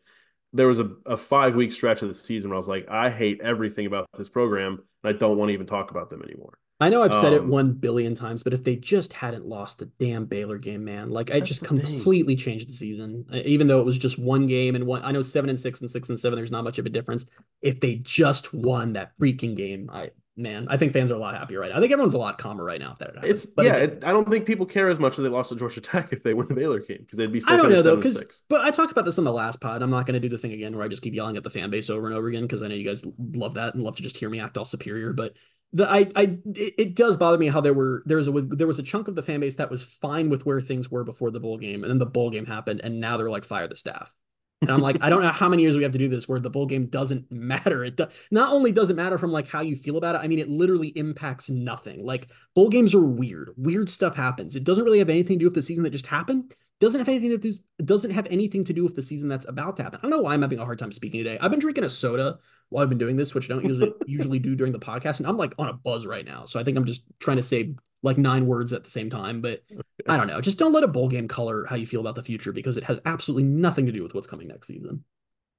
[0.53, 3.10] there was a, a five week stretch of the season where I was like, I
[3.10, 6.58] hate everything about this program, and I don't want to even talk about them anymore.
[6.80, 9.80] I know I've said um, it one billion times, but if they just hadn't lost
[9.80, 12.44] the damn Baylor game, man, like I just completely thing.
[12.44, 13.26] changed the season.
[13.46, 15.90] Even though it was just one game and one, I know seven and six and
[15.90, 17.26] six and seven, there's not much of a difference.
[17.62, 21.34] If they just won that freaking game, I man, I think fans are a lot
[21.34, 21.78] happier right now.
[21.78, 22.92] I think everyone's a lot calmer right now.
[22.92, 25.30] If that it's but yeah, it, I don't think people care as much if they
[25.30, 27.42] lost to Georgia Tech if they win the Baylor game because they'd be.
[27.48, 29.82] I don't know though, because but I talked about this on the last pod.
[29.82, 31.50] I'm not going to do the thing again where I just keep yelling at the
[31.50, 33.96] fan base over and over again because I know you guys love that and love
[33.96, 35.14] to just hear me act all superior.
[35.14, 35.34] But
[35.76, 38.80] the I I it, does bother me how there were there was a there was
[38.80, 41.40] a chunk of the fan base that was fine with where things were before the
[41.40, 44.14] bowl game and then the bowl game happened and now they're like fire the staff.
[44.62, 46.40] And I'm like, I don't know how many years we have to do this where
[46.40, 47.84] the bowl game doesn't matter.
[47.84, 50.40] It do- not only doesn't matter from like how you feel about it, I mean,
[50.40, 52.04] it literally impacts nothing.
[52.06, 53.52] Like bowl games are weird.
[53.58, 54.56] Weird stuff happens.
[54.56, 56.56] It doesn't really have anything to do with the season that just happened.
[56.80, 57.54] Doesn't have anything to do.
[57.84, 60.00] Doesn't have anything to do with the season that's about to happen.
[60.00, 61.38] I don't know why I'm having a hard time speaking today.
[61.40, 64.39] I've been drinking a soda while I've been doing this, which I don't usually usually
[64.39, 66.45] do during the podcast, and I'm like on a buzz right now.
[66.45, 69.41] So I think I'm just trying to say like nine words at the same time.
[69.41, 69.63] But
[70.07, 70.41] I don't know.
[70.41, 72.84] Just don't let a bowl game color how you feel about the future because it
[72.84, 75.03] has absolutely nothing to do with what's coming next season.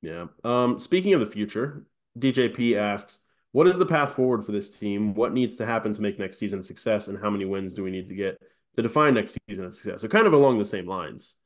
[0.02, 0.26] Yeah.
[0.44, 1.86] Um, speaking of the future,
[2.18, 3.18] DJP asks,
[3.52, 5.14] what is the path forward for this team?
[5.14, 7.82] What needs to happen to make next season a success, and how many wins do
[7.82, 8.38] we need to get
[8.76, 10.02] to define next season a success?
[10.02, 11.36] So kind of along the same lines.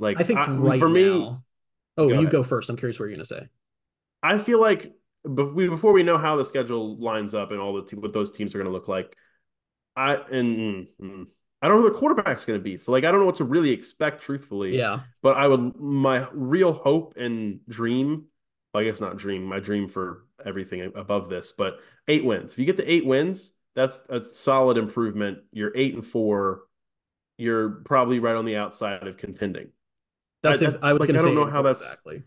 [0.00, 1.08] Like I think I, right for me.
[1.08, 1.44] Now,
[1.96, 2.30] oh, go you ahead.
[2.30, 2.70] go first.
[2.70, 3.48] I'm curious what you're gonna say.
[4.22, 4.92] I feel like
[5.22, 8.58] before we know how the schedule lines up and all the what those teams are
[8.58, 9.16] going to look like,
[9.96, 11.26] I and mm, mm,
[11.62, 12.76] I don't know who the quarterback's going to be.
[12.76, 14.76] So like I don't know what to really expect truthfully.
[14.76, 15.00] Yeah.
[15.22, 18.26] But I would my real hope and dream,
[18.72, 22.52] well, I guess not dream, my dream for everything above this, but eight wins.
[22.52, 25.38] If you get to eight wins, that's a solid improvement.
[25.52, 26.62] You're eight and four.
[27.36, 29.68] You're probably right on the outside of contending.
[30.42, 31.30] That's I, I was like, going to say.
[31.30, 32.22] I don't know how that's exactly.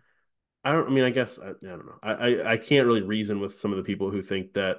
[0.63, 0.87] I don't.
[0.87, 1.99] I mean, I guess I, I don't know.
[2.01, 4.77] I, I I can't really reason with some of the people who think that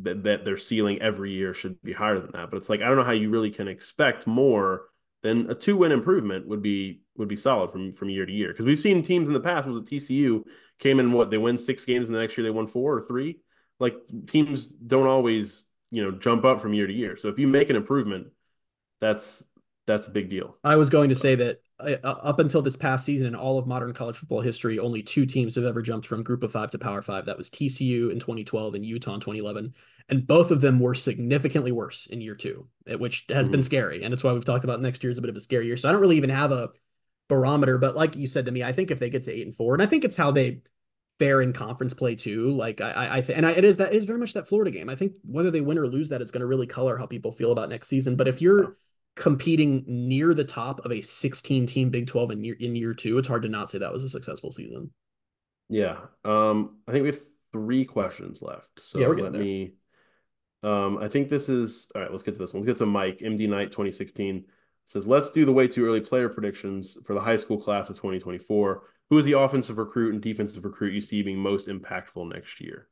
[0.00, 2.50] that, that their ceiling every year should be higher than that.
[2.50, 4.86] But it's like I don't know how you really can expect more
[5.22, 8.48] than a two win improvement would be would be solid from from year to year
[8.48, 10.42] because we've seen teams in the past was it TCU
[10.78, 13.02] came in what they win six games and the next year they won four or
[13.02, 13.38] three.
[13.78, 13.96] Like
[14.26, 17.16] teams don't always you know jump up from year to year.
[17.16, 18.28] So if you make an improvement,
[19.00, 19.44] that's
[19.86, 20.56] that's a big deal.
[20.64, 23.58] I was going to say that Uh, uh, up until this past season in all
[23.58, 26.70] of modern college football history, only two teams have ever jumped from Group of Five
[26.70, 27.26] to Power Five.
[27.26, 29.74] That was TCU in 2012 and Utah in 2011,
[30.08, 33.52] and both of them were significantly worse in year two, eh, which has mm-hmm.
[33.52, 33.64] been mm.
[33.64, 34.02] scary.
[34.04, 35.76] And it's why we've talked about next year is a bit of a scary year.
[35.76, 36.70] So I don't really even have a
[37.28, 39.54] barometer, but like you said to me, I think if they get to eight and
[39.54, 40.62] four, and I think it's how they
[41.18, 42.50] fair in conference play too.
[42.50, 44.88] Like I, I, th- and I, it is that is very much that Florida game.
[44.88, 47.32] I think whether they win or lose that is going to really color how people
[47.32, 48.16] feel about next season.
[48.16, 48.76] But if you're
[49.14, 53.18] competing near the top of a 16 team Big 12 in year in year two,
[53.18, 54.90] it's hard to not say that was a successful season.
[55.68, 55.98] Yeah.
[56.24, 57.20] Um, I think we have
[57.52, 58.68] three questions left.
[58.78, 59.74] So yeah, let me
[60.62, 62.10] um, I think this is all right.
[62.10, 62.62] Let's get to this one.
[62.62, 64.36] Let's get to Mike, MD Knight 2016.
[64.36, 64.44] It
[64.86, 67.96] says, let's do the way too early player predictions for the high school class of
[67.96, 68.82] 2024.
[69.10, 72.88] Who is the offensive recruit and defensive recruit you see being most impactful next year?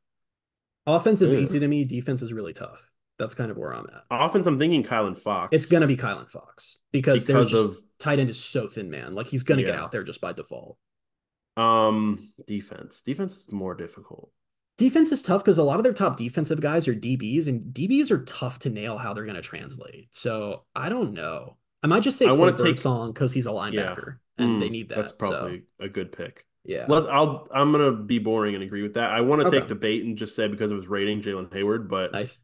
[0.86, 1.84] Offense is easy to me.
[1.84, 2.89] Defense is really tough.
[3.20, 4.04] That's kind of where I'm at.
[4.10, 5.54] Offense, I'm thinking Kylan Fox.
[5.54, 9.14] It's gonna be Kylan Fox because, because there's of tight end is so thin, man.
[9.14, 9.66] Like he's gonna yeah.
[9.68, 10.78] get out there just by default.
[11.56, 13.02] Um, defense.
[13.02, 14.30] Defense is more difficult.
[14.78, 18.10] Defense is tough because a lot of their top defensive guys are DBs, and DBs
[18.10, 20.08] are tough to nail how they're gonna translate.
[20.12, 21.58] So I don't know.
[21.82, 24.44] I might just say I want to take song because he's a linebacker yeah.
[24.44, 24.96] and mm, they need that.
[24.96, 25.84] That's probably so.
[25.84, 26.46] a good pick.
[26.64, 26.86] Yeah.
[26.88, 29.10] Let's I'll I'm gonna be boring and agree with that.
[29.10, 29.60] I want to okay.
[29.60, 32.40] take the bait and just say because of his rating, Jalen Hayward, but nice.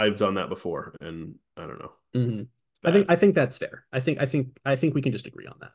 [0.00, 1.92] I've done that before, and I don't know.
[2.16, 2.42] Mm-hmm.
[2.88, 3.84] I think I think that's fair.
[3.92, 5.72] I think I think I think we can just agree on that.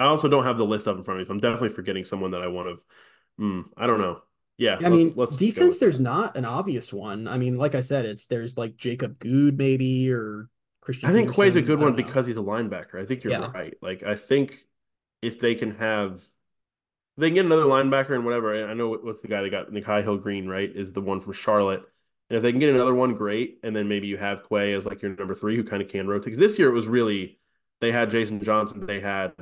[0.00, 2.04] I also don't have the list up in front of me, so I'm definitely forgetting
[2.04, 3.42] someone that I want to.
[3.42, 4.20] Mm, I don't know.
[4.58, 5.76] Yeah, I mean, let's defense.
[5.76, 7.28] There's not an obvious one.
[7.28, 10.48] I mean, like I said, it's there's like Jacob Good maybe or
[10.80, 11.10] Christian.
[11.10, 11.96] I think Quay's a good one know.
[11.96, 13.00] because he's a linebacker.
[13.00, 13.50] I think you're yeah.
[13.52, 13.74] right.
[13.82, 14.56] Like I think
[15.20, 16.22] if they can have,
[17.18, 18.66] they can get another linebacker and whatever.
[18.66, 21.82] I know what's the guy that got Nikhai Hill-Green right is the one from Charlotte.
[22.28, 23.60] And if they can get another one, great.
[23.62, 26.08] And then maybe you have Quay as like your number three who kind of can
[26.08, 26.24] rotate.
[26.24, 27.38] Because this year it was really
[27.80, 29.32] they had Jason Johnson, they had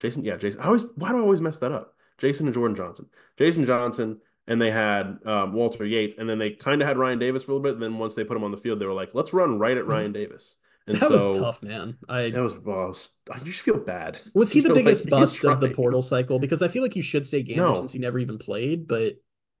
[0.00, 0.60] Jason, yeah, Jason.
[0.60, 1.94] I always why do I always mess that up?
[2.18, 3.06] Jason and Jordan Johnson.
[3.38, 7.18] Jason Johnson, and they had um, Walter Yates, and then they kind of had Ryan
[7.18, 7.74] Davis for a little bit.
[7.74, 9.76] And then once they put him on the field, they were like, "Let's run right
[9.76, 9.92] at mm-hmm.
[9.92, 11.96] Ryan Davis." And that so, was tough, man.
[12.08, 14.20] I that was well, was, I just feel bad.
[14.34, 16.38] Was he the biggest like bust of the portal cycle?
[16.38, 17.74] Because I feel like you should say Gander no.
[17.74, 19.14] since he never even played, but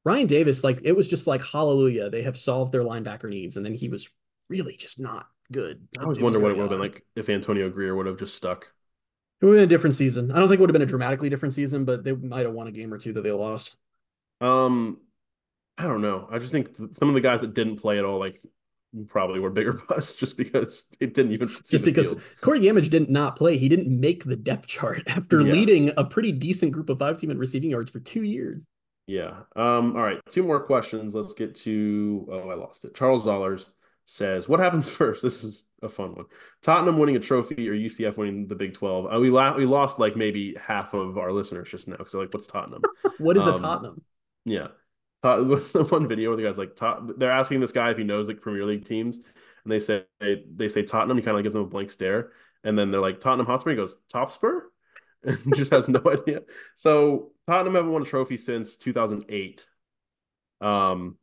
[0.06, 3.66] Ryan Davis, like it was just like hallelujah, they have solved their linebacker needs, and
[3.66, 4.08] then he was
[4.48, 5.88] really just not good.
[5.98, 8.36] I always wonder what it would have been like if Antonio Grier would have just
[8.36, 8.72] stuck.
[9.40, 10.30] It would have been a different season.
[10.30, 12.54] I don't think it would have been a dramatically different season, but they might have
[12.54, 13.74] won a game or two that they lost.
[14.40, 14.98] Um,
[15.76, 16.28] I don't know.
[16.30, 18.40] I just think some of the guys that didn't play at all, like
[19.08, 22.22] probably were bigger busts just because it didn't even just because field.
[22.42, 23.58] Corey Gammage didn't not play.
[23.58, 25.52] He didn't make the depth chart after yeah.
[25.52, 28.62] leading a pretty decent group of five team in receiving yards for two years.
[29.06, 29.42] Yeah.
[29.54, 30.20] Um, all right.
[30.30, 31.14] Two more questions.
[31.14, 32.94] Let's get to oh, I lost it.
[32.94, 33.70] Charles Dollars
[34.06, 35.22] says, What happens first?
[35.22, 36.26] This is a fun one.
[36.62, 39.14] Tottenham winning a trophy or UCF winning the Big 12.
[39.14, 42.04] Uh, we, la- we lost like maybe half of our listeners just now.
[42.08, 42.82] So, like, what's Tottenham?
[43.18, 44.02] what is um, a Tottenham?
[44.44, 44.68] Yeah.
[45.22, 46.78] was the one video where the guy's like,
[47.16, 50.68] they're asking this guy if he knows like Premier League teams, and they say they
[50.68, 51.16] say Tottenham.
[51.16, 52.30] He kind of like gives them a blank stare,
[52.62, 53.70] and then they're like Tottenham Hotspur.
[53.70, 54.60] He goes Topspur,
[55.54, 56.42] just has no idea.
[56.74, 59.64] So Tottenham haven't won a trophy since 2008.
[60.60, 61.16] Um,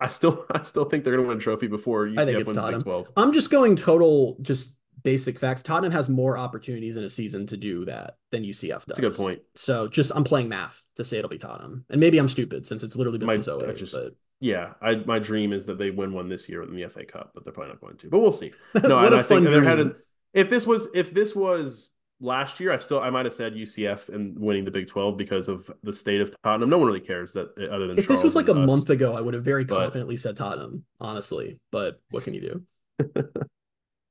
[0.00, 2.38] I still I still think they're going to win a trophy before UCF I think
[2.40, 2.82] it's Tottenham.
[2.82, 3.08] 12.
[3.16, 5.62] I'm just going total just basic facts.
[5.62, 8.84] Tottenham has more opportunities in a season to do that than UCF does.
[8.86, 9.40] That's a good point.
[9.54, 12.82] So just I'm playing math to say it'll be Tottenham, and maybe I'm stupid since
[12.82, 15.90] it's literally been my, since 08, just, but yeah, I my dream is that they
[15.90, 18.08] win one this year in the FA Cup, but they're probably not going to.
[18.08, 18.52] But we'll see.
[18.82, 19.96] No, and I think they're headed.
[20.32, 21.90] If this was if this was
[22.20, 25.48] last year, I still I might have said UCF and winning the Big Twelve because
[25.48, 26.70] of the state of Tottenham.
[26.70, 28.66] No one really cares that other than if Charles this was like a us.
[28.66, 31.58] month ago, I would have very confidently but, said Tottenham, honestly.
[31.70, 32.64] But what can you
[32.98, 33.22] do?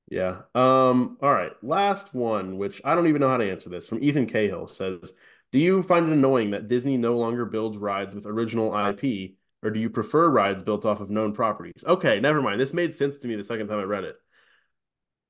[0.10, 0.42] Yeah.
[0.56, 1.52] Um, all right.
[1.62, 5.14] Last one, which I don't even know how to answer this from Ethan Cahill says,
[5.52, 9.70] Do you find it annoying that Disney no longer builds rides with original IP, or
[9.70, 11.84] do you prefer rides built off of known properties?
[11.86, 12.60] Okay, never mind.
[12.60, 14.16] This made sense to me the second time I read it.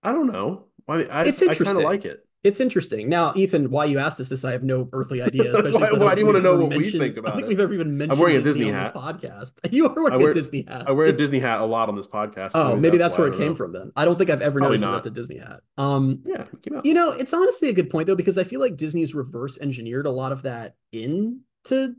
[0.02, 0.68] I don't know.
[0.88, 1.68] I, I, it's interesting.
[1.68, 2.26] I kind of like it.
[2.42, 3.10] It's interesting.
[3.10, 5.52] Now, Ethan, why you asked us this, I have no earthly idea.
[5.54, 7.50] why, why do you want to know what we think about I think it?
[7.50, 8.14] we've ever even mentioned.
[8.14, 8.94] I'm wearing a Disney, Disney hat.
[8.94, 9.54] podcast.
[9.72, 10.88] You are wearing wear, a Disney hat.
[10.88, 12.52] I wear a Disney hat a lot on this podcast.
[12.54, 13.56] Oh, so maybe that's, that's where it came know.
[13.56, 13.74] from.
[13.74, 15.62] Then I don't think I've ever Probably noticed that's a Disney hat.
[15.78, 16.46] Um, yeah,
[16.84, 20.06] you know, it's honestly a good point though because I feel like Disney's reverse engineered
[20.06, 21.96] a lot of that into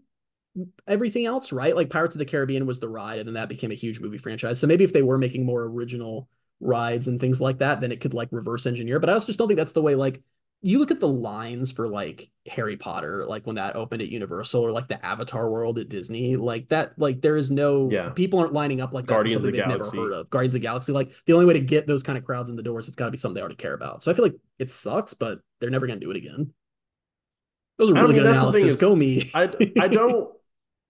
[0.87, 1.77] everything else, right?
[1.77, 4.19] Like Pirates of the Caribbean was the ride, and then that became a huge movie
[4.19, 4.59] franchise.
[4.59, 6.29] So maybe if they were making more original
[6.61, 9.01] rides and things like that, then it could like reverse engineer.
[9.01, 10.23] But I also just don't think that's the way like
[10.63, 14.63] you look at the lines for like Harry Potter, like when that opened at Universal
[14.63, 18.11] or like the Avatar world at Disney, like that, like there is no yeah.
[18.11, 19.97] people aren't lining up like that Guardians for something the they've Galaxy.
[19.97, 20.29] never heard of.
[20.29, 22.57] Guardians of the Galaxy, like the only way to get those kind of crowds in
[22.57, 24.03] the doors, it's got to be something they already care about.
[24.03, 26.53] So I feel like it sucks, but they're never gonna do it again.
[27.79, 28.75] That was a I really mean, good that's the thing analysis.
[28.75, 29.31] is, Go me.
[29.33, 29.51] I
[29.81, 30.31] I don't.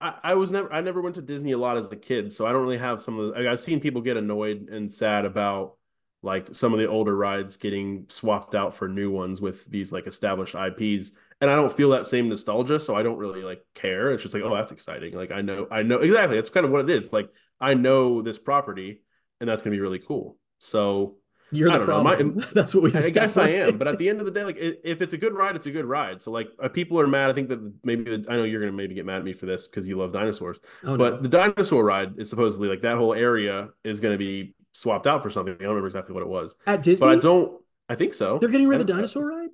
[0.00, 2.46] I, I was never I never went to Disney a lot as a kid, so
[2.46, 3.50] I don't really have some of the.
[3.50, 5.76] I've seen people get annoyed and sad about
[6.22, 10.06] like some of the older rides getting swapped out for new ones with these like
[10.06, 14.12] established IPs, and I don't feel that same nostalgia, so I don't really like care.
[14.12, 15.14] It's just like, oh, that's exciting.
[15.14, 16.36] Like I know, I know exactly.
[16.36, 17.12] That's kind of what it is.
[17.12, 17.30] Like
[17.60, 19.02] I know this property,
[19.40, 20.38] and that's gonna be really cool.
[20.58, 21.16] So
[21.52, 22.36] You're the problem.
[22.36, 22.94] My- That's what we.
[22.94, 25.18] I guess I am, but at the end of the day, like if it's a
[25.18, 26.22] good ride, it's a good ride.
[26.22, 27.30] So like uh, people are mad.
[27.30, 29.46] I think that maybe the, I know you're gonna maybe get mad at me for
[29.46, 31.22] this because you love dinosaurs, oh, but no.
[31.22, 35.30] the dinosaur ride is supposedly like that whole area is gonna be swapped out for
[35.30, 35.54] something.
[35.54, 37.60] I don't remember exactly what it was, at Disney, but I don't.
[37.88, 38.38] I think so.
[38.38, 39.50] they're getting rid of the dinosaur ride.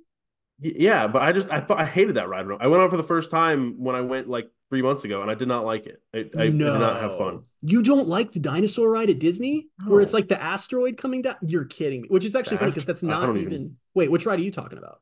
[0.59, 2.45] Yeah, but I just I thought I hated that ride.
[2.59, 5.29] I went on for the first time when I went like three months ago, and
[5.29, 6.01] I did not like it.
[6.13, 7.43] I, I did not have fun.
[7.61, 11.35] You don't like the dinosaur ride at Disney, where it's like the asteroid coming down.
[11.41, 12.07] You're kidding me.
[12.09, 13.39] Which is actually The funny because that's not even...
[13.41, 15.01] even- Wait, which ride are you talking about?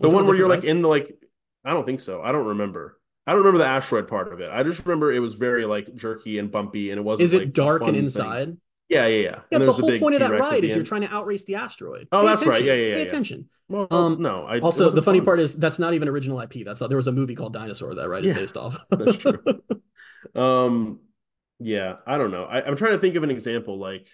[0.00, 1.18] The one where you're different like in the like,
[1.64, 2.22] I don't think so.
[2.22, 2.98] I don't remember.
[3.26, 4.50] I don't remember the asteroid part of it.
[4.50, 7.26] I just remember it was very like jerky and bumpy, and it wasn't.
[7.26, 8.04] Is it like, dark and thing.
[8.04, 8.56] inside?
[8.88, 9.38] Yeah, yeah, yeah.
[9.50, 11.44] Yeah, And the whole big point of that ride the is you're trying to outrace
[11.44, 12.08] the asteroid.
[12.10, 12.64] Oh, Pay that's right.
[12.64, 13.06] Yeah, yeah, yeah, Pay yeah.
[13.06, 13.48] attention.
[13.70, 14.44] Well, Um, no.
[14.46, 15.26] I, Also, the funny fun.
[15.26, 16.64] part is that's not even original IP.
[16.64, 18.76] That's there was a movie called Dinosaur that ride is based off.
[18.90, 19.40] that's true.
[20.34, 20.98] um,
[21.60, 22.44] yeah, I don't know.
[22.44, 23.78] I, I'm trying to think of an example.
[23.78, 24.08] Like,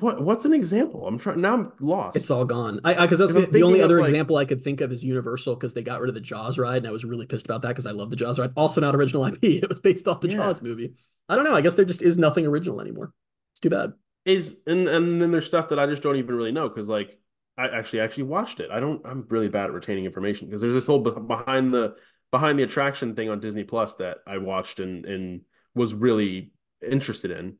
[0.00, 0.20] what?
[0.22, 1.06] What's an example?
[1.06, 1.40] I'm trying.
[1.42, 2.16] Now I'm lost.
[2.16, 2.80] It's all gone.
[2.84, 5.54] I because that's the, the only other like- example I could think of is Universal
[5.56, 7.68] because they got rid of the Jaws ride, and I was really pissed about that
[7.68, 8.50] because I love the Jaws ride.
[8.56, 9.38] Also, not original IP.
[9.44, 10.36] It was based off the Yeah.
[10.38, 10.94] Jaws movie.
[11.28, 11.54] I don't know.
[11.54, 13.12] I guess there just is nothing original anymore.
[13.52, 13.92] It's too bad.
[14.24, 17.18] is and and then there's stuff that I just don't even really know because like
[17.66, 18.70] I actually actually watched it.
[18.70, 19.00] I don't.
[19.04, 21.96] I'm really bad at retaining information because there's this whole behind the
[22.30, 25.42] behind the attraction thing on Disney Plus that I watched and and
[25.74, 26.52] was really
[26.86, 27.56] interested in,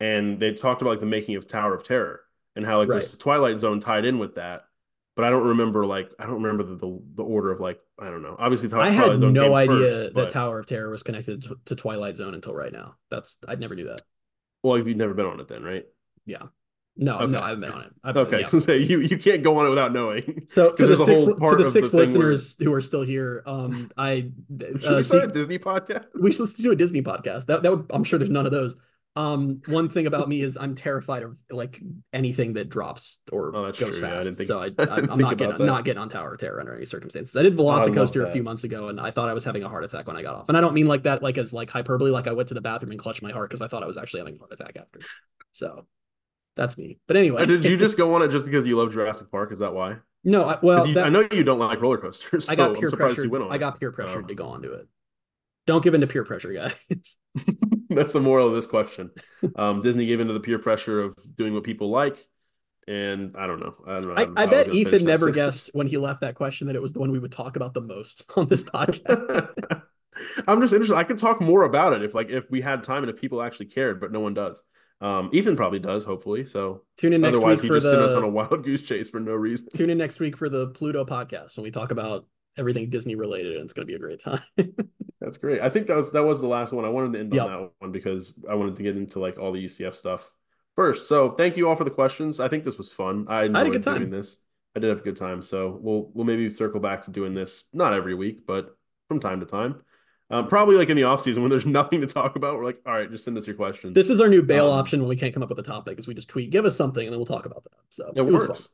[0.00, 2.20] and they talked about like the making of Tower of Terror
[2.56, 3.00] and how like Right.
[3.00, 4.64] this Twilight Zone tied in with that.
[5.16, 8.06] But I don't remember like I don't remember the the, the order of like I
[8.10, 8.34] don't know.
[8.38, 11.02] Obviously, Twi- I Twilight had Zone no idea first, that but- Tower of Terror was
[11.04, 12.96] connected to, to Twilight Zone until right now.
[13.10, 14.02] That's I'd never knew that.
[14.64, 15.84] Well, you've never been on it then, right?
[16.96, 17.26] No, Okay.
[17.32, 17.92] no, I haven't been on it.
[18.04, 18.48] I've, Okay, yeah.
[18.50, 20.42] so say you you can't go on it without knowing.
[20.46, 23.42] So to the six to the six the thing where- listeners who are still here,
[23.46, 24.30] um, I
[24.60, 26.04] Should uh, we see, a Disney podcast?
[26.20, 27.46] we should listen to a Disney podcast.
[27.46, 28.76] That that would I'm sure there's none of those.
[29.16, 31.80] Um, one thing about me is I'm terrified of like
[32.12, 33.86] anything that drops or Oh, goes true.
[33.86, 34.24] Yeah, I fast.
[34.24, 35.64] didn't think- so I, I I'm not getting that.
[35.64, 37.36] not getting on Tower of Terror under any circumstances.
[37.36, 39.68] I did love Velocicoaster a few months ago, and I thought I was having a
[39.68, 40.48] heart attack when I got off.
[40.48, 42.10] And I don't mean like that like as like hyperbole.
[42.10, 43.96] Like I went to the bathroom and clutched my heart because I thought I was
[43.96, 45.00] actually having a heart attack after.
[45.52, 45.86] So
[46.56, 46.98] that's me.
[47.06, 49.52] But anyway, Did you just go on it just because you love Jurassic Park?
[49.52, 49.96] Is that why?
[50.24, 50.44] no?
[50.48, 52.48] I, well, you- that- I know you don't like roller coasters.
[52.48, 53.24] I got peer I'm surprised pressured.
[53.24, 53.52] you went on.
[53.52, 54.28] I got peer pressured Oh.
[54.28, 54.86] to go onto it.
[55.66, 56.74] Don't give in to peer pressure, guys.
[57.90, 59.10] That's the moral of this question.
[59.56, 62.26] Um, Disney gave into the peer pressure of doing what people like,
[62.86, 63.74] and I don't know.
[63.86, 64.14] I don't know.
[64.16, 66.92] I, how- I bet Ethan never guessed when he left that question that it was
[66.92, 69.82] the one we would talk about the most on this podcast.
[70.46, 70.94] I'm just interested.
[70.96, 73.42] I could talk more about it if like if we had time and if people
[73.42, 74.62] actually cared, but no one does.
[75.04, 76.44] Um, Ethan probably does, hopefully.
[76.44, 78.82] So Tune in next otherwise, week he for just sent us on a wild goose
[78.82, 79.68] chase for no reason.
[79.74, 82.26] tune in next week for the Pluto podcast when we talk about
[82.56, 84.40] everything Disney related, and it's going to be a great time.
[85.20, 85.60] That's great.
[85.60, 86.84] I think that was that was the last one.
[86.84, 87.44] I wanted to end Yep.
[87.44, 90.30] on that one because I wanted to get into like all the UCF stuff
[90.76, 91.06] first.
[91.08, 92.40] So thank you all for the questions.
[92.40, 93.26] I think this was fun.
[93.28, 93.98] I enjoyed good time.
[93.98, 94.38] doing this.
[94.76, 95.42] I did have a good time.
[95.42, 98.76] So we'll we'll maybe circle back to doing this not every week, but
[99.08, 99.82] from time to time.
[100.30, 102.56] Um, probably like in the off season when there's nothing to talk about.
[102.56, 103.94] We're like, all right, just send us your questions.
[103.94, 105.98] this is our new bail Um, option when we can't come up with a topic,
[105.98, 107.76] is we just tweet, give us something, and then we'll talk about that.
[107.90, 108.68] So It, was works.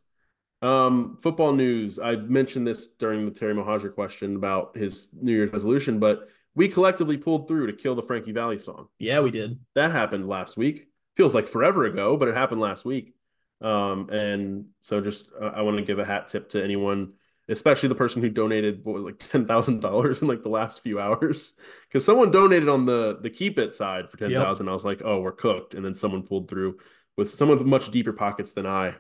[0.63, 1.99] Um, football news.
[1.99, 6.69] I mentioned this during the Terry Mohajir question about his New Year's resolution, but we
[6.69, 8.89] collectively pulled through to kill the Frankie Valli song.
[8.99, 9.59] Yeah, we did.
[9.75, 10.89] That happened last week.
[11.17, 13.15] Feels like forever ago, but it happened last week.
[13.61, 17.15] Um, and so just uh, I want to give a hat tip to anyone,
[17.51, 20.83] especially the person who donated what was like ten thousand dollars in like the last
[20.83, 21.55] few hours,
[21.89, 24.69] because someone donated on the the keep it side for ten thousand.
[24.69, 26.79] I was like, oh, we're cooked, and then someone pulled through
[27.17, 28.95] with someone with much deeper pockets than I.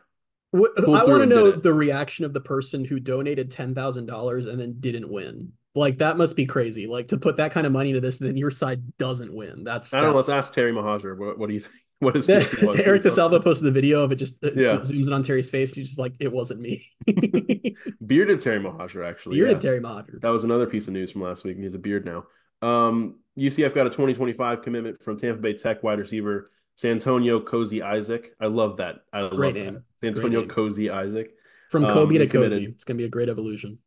[0.50, 4.46] What, I want to know the reaction of the person who donated ten thousand dollars
[4.46, 5.52] and then didn't win.
[5.74, 6.86] Like that must be crazy.
[6.86, 9.62] Like to put that kind of money into this, and then your side doesn't win.
[9.64, 10.16] That's I don't know.
[10.16, 11.16] Let's that's- ask Terry Mohajir.
[11.16, 11.74] What, what do you think?
[12.00, 12.80] What is was?
[12.80, 14.16] Eric DeSalvo posted the video of it.
[14.16, 14.78] Just uh, Yeah.
[14.78, 15.72] zooms in on Terry's face.
[15.74, 16.82] He's just like, it wasn't me.
[18.06, 19.36] bearded Terry Mohajir actually?
[19.36, 19.58] You're yeah.
[19.58, 20.18] Terry Modder.
[20.22, 21.58] That was another piece of news from last week.
[21.58, 22.24] He's a beard now.
[22.66, 28.32] Um, UCF got a 2025 commitment from Tampa Bay Tech wide receiver Santonio Cozy Isaac.
[28.40, 28.96] I love that.
[29.12, 29.60] I love Great that.
[29.60, 29.84] name.
[30.02, 30.46] Santonio.
[30.46, 31.30] Cozy Isaac.
[31.70, 32.64] From Um, Kobe he to Cozy.
[32.66, 33.78] It's gonna be a great evolution.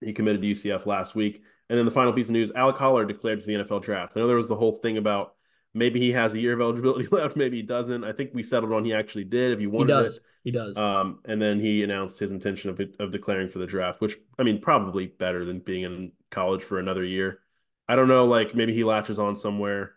[0.00, 1.42] He committed to UCF last week.
[1.68, 4.12] And then the final piece of news: Alec Holler declared for the NFL draft.
[4.16, 5.36] I know there was the whole thing about
[5.76, 7.36] Maybe he has a year of eligibility left.
[7.36, 8.02] Maybe he doesn't.
[8.02, 9.52] I think we settled on he actually did.
[9.52, 10.16] If he wanted he does.
[10.16, 10.76] it, he does.
[10.78, 14.42] Um, and then he announced his intention of of declaring for the draft, which I
[14.42, 17.40] mean, probably better than being in college for another year.
[17.86, 18.24] I don't know.
[18.24, 19.92] Like maybe he latches on somewhere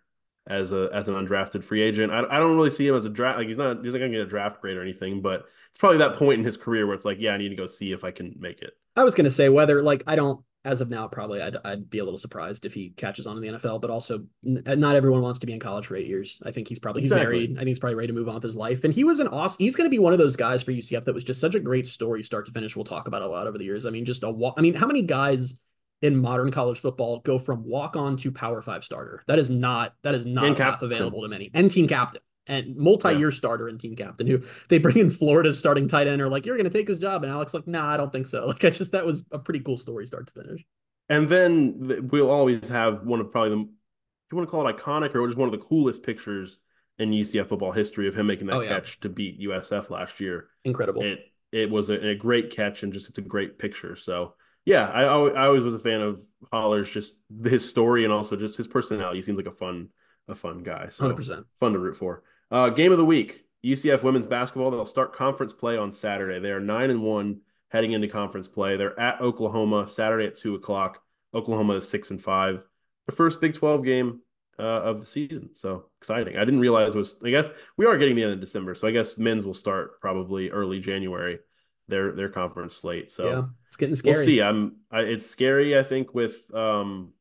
[0.47, 2.12] as a as an undrafted free agent.
[2.12, 3.38] I, I don't really see him as a draft.
[3.38, 5.22] Like he's not he's not gonna get a draft grade or anything.
[5.22, 7.56] But it's probably that point in his career where it's like, yeah, I need to
[7.56, 8.74] go see if I can make it.
[9.00, 12.00] I was gonna say whether like I don't as of now, probably I'd, I'd be
[12.00, 14.95] a little surprised if he catches on in the NFL, but also n- uh, not
[14.95, 16.38] everyone wants to be in college for eight years.
[16.43, 17.36] I think he's probably, he's exactly.
[17.36, 17.52] married.
[17.54, 18.84] I think he's probably ready to move on with his life.
[18.84, 21.06] And he was an awesome, he's going to be one of those guys for UCF
[21.06, 22.76] that was just such a great story, start to finish.
[22.76, 23.86] We'll talk about a lot over the years.
[23.86, 25.58] I mean, just a wa- I mean, how many guys
[26.02, 29.24] in modern college football go from walk on to power five starter?
[29.28, 33.35] That is not, that is not available to many and team captain and multi-year yeah.
[33.35, 36.57] starter and team captain who they bring in Florida's starting tight end are like, you're
[36.57, 37.23] going to take his job.
[37.23, 38.47] And Alex like, nah, I don't think so.
[38.47, 40.65] Like I just, that was a pretty cool story start to finish.
[41.09, 44.77] And then we'll always have one of probably the, if you want to call it
[44.77, 46.59] iconic or just one of the coolest pictures
[46.99, 48.67] in UCF football history of him making that oh, yeah.
[48.67, 50.47] catch to beat USF last year.
[50.65, 51.01] Incredible.
[51.03, 51.19] It
[51.51, 53.95] it was a, a, great catch and just it's a great picture.
[53.95, 54.35] So
[54.65, 56.21] yeah, I I always was a fan of
[56.51, 57.13] Holler's just
[57.43, 59.17] his story and also just his personality.
[59.17, 59.89] He seems like a fun
[60.27, 60.89] a fun guy.
[60.89, 61.45] So 100%.
[61.59, 62.23] fun to root for.
[62.52, 64.72] Uh, game of the week: UCF women's basketball.
[64.72, 66.39] They'll start conference play on Saturday.
[66.39, 68.78] They are nine and one heading into conference play.
[68.78, 71.02] They're at Oklahoma Saturday at two o'clock.
[71.34, 72.64] Oklahoma is six and five.
[73.06, 74.22] The first Big Twelve game
[74.60, 75.56] uh, of the season.
[75.56, 76.38] So exciting.
[76.38, 77.16] I didn't realize it was.
[77.24, 80.02] I guess we are getting the end of December, so I guess men's will start
[80.02, 81.39] probably early January.
[81.88, 83.12] Their their conference slate.
[83.12, 84.16] So yeah, it's getting scary.
[84.18, 84.41] We'll see.
[84.41, 84.78] I'm.
[84.91, 85.78] I, it's scary.
[85.78, 87.14] I think with um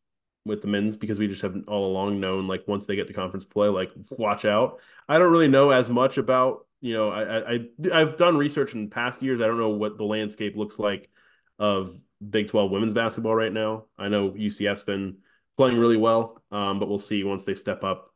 [0.45, 3.13] with the men's because we just have all along known like once they get to
[3.13, 4.81] conference play, like watch out.
[5.09, 7.59] I don't really know as much about you know, I, I
[7.93, 9.41] I've done research in past years.
[9.41, 11.11] I don't know what the landscape looks like
[11.59, 11.97] of
[12.31, 13.87] Big 12 women's basketball right now.
[13.99, 15.19] I know UCF's been
[15.57, 18.13] playing really well, um, but we'll see once they step up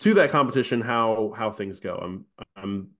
[0.00, 1.96] to that competition how how things go.
[1.96, 2.24] I'm
[2.56, 2.90] I'm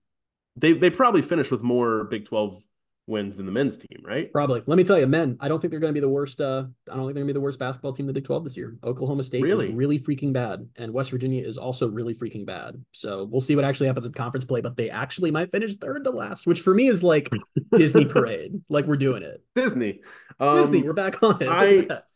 [0.57, 2.61] they they probably finish with more Big 12
[3.07, 4.31] wins than the men's team, right?
[4.31, 4.61] Probably.
[4.65, 6.41] Let me tell you, men, I don't think they're going to be the worst.
[6.41, 8.25] Uh, I don't think they're going to be the worst basketball team in the Big
[8.25, 8.77] 12 this year.
[8.83, 9.69] Oklahoma State really?
[9.69, 12.83] is really freaking bad, and West Virginia is also really freaking bad.
[12.91, 16.03] So we'll see what actually happens in conference play, but they actually might finish third
[16.03, 17.29] to last, which for me is like
[17.75, 18.61] Disney parade.
[18.69, 19.43] Like we're doing it.
[19.55, 20.01] Disney.
[20.39, 21.49] Um, Disney, we're back on it.
[21.49, 22.01] I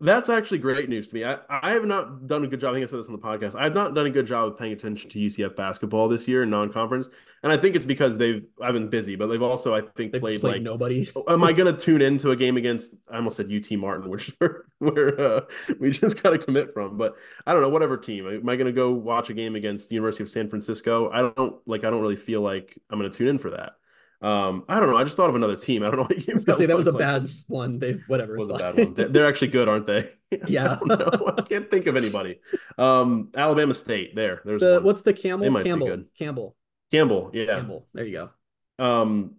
[0.00, 1.24] that's actually great news to me.
[1.24, 2.70] I, I have not done a good job.
[2.70, 3.56] I think I said this on the podcast.
[3.56, 6.44] I have not done a good job of paying attention to UCF basketball this year
[6.44, 7.08] in non-conference,
[7.42, 10.20] and I think it's because they've I've been busy, but they've also I think they've
[10.20, 11.10] played, played like nobody.
[11.28, 12.94] am I going to tune into a game against?
[13.10, 15.40] I almost said UT Martin, which where, where uh,
[15.80, 16.96] we just got to commit from.
[16.96, 18.26] But I don't know whatever team.
[18.28, 21.10] Am I going to go watch a game against the University of San Francisco?
[21.10, 21.84] I don't like.
[21.84, 23.77] I don't really feel like I'm going to tune in for that.
[24.20, 24.96] Um, I don't know.
[24.96, 25.82] I just thought of another team.
[25.82, 26.44] I don't know what games.
[26.48, 27.78] I say that was a bad one.
[27.78, 28.36] They whatever.
[28.36, 29.12] Was a bad one.
[29.12, 30.10] They're actually good, aren't they?
[30.46, 30.76] Yeah.
[30.90, 32.40] I, I can't think of anybody.
[32.76, 34.14] Um, Alabama State.
[34.14, 34.42] There.
[34.44, 35.62] There's the, what's the Camel?
[35.62, 36.04] Campbell.
[36.18, 36.56] Campbell.
[36.90, 37.30] Campbell.
[37.32, 37.56] Yeah.
[37.56, 37.86] Campbell.
[37.94, 38.30] There you
[38.78, 38.84] go.
[38.84, 39.36] Um.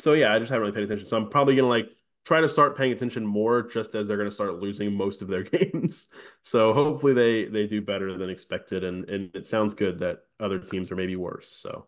[0.00, 1.06] So yeah, I just haven't really paid attention.
[1.06, 1.90] So I'm probably gonna like
[2.24, 5.42] try to start paying attention more, just as they're gonna start losing most of their
[5.44, 6.08] games.
[6.42, 10.58] So hopefully they they do better than expected, and and it sounds good that other
[10.58, 11.48] teams are maybe worse.
[11.48, 11.86] So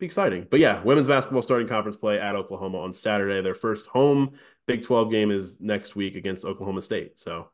[0.00, 0.46] be exciting.
[0.50, 3.40] But yeah, women's basketball starting conference play at Oklahoma on Saturday.
[3.42, 4.32] Their first home
[4.66, 7.18] Big 12 game is next week against Oklahoma State.
[7.18, 7.48] So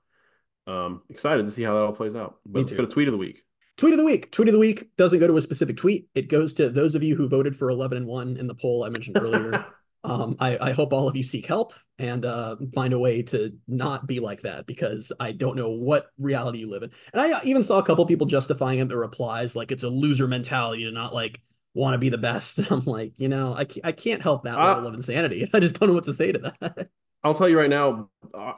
[0.66, 2.36] um, excited to see how that all plays out.
[2.44, 3.44] But let's go to tweet of the week.
[3.76, 4.32] Tweet of the week.
[4.32, 6.08] Tweet of the week doesn't go to a specific tweet.
[6.14, 8.84] It goes to those of you who voted for 11 and 1 in the poll
[8.84, 9.66] I mentioned earlier.
[10.04, 13.52] um, I, I, hope all of you seek help and uh, find a way to
[13.66, 16.90] not be like that because I don't know what reality you live in.
[17.12, 20.28] And I even saw a couple people justifying in the replies like it's a loser
[20.28, 21.40] mentality to not like
[21.76, 22.58] want to be the best.
[22.66, 25.48] And I'm like, you know, I, I can't help that uh, level of insanity.
[25.54, 26.88] I just don't know what to say to that.
[27.24, 28.08] I'll tell you right now,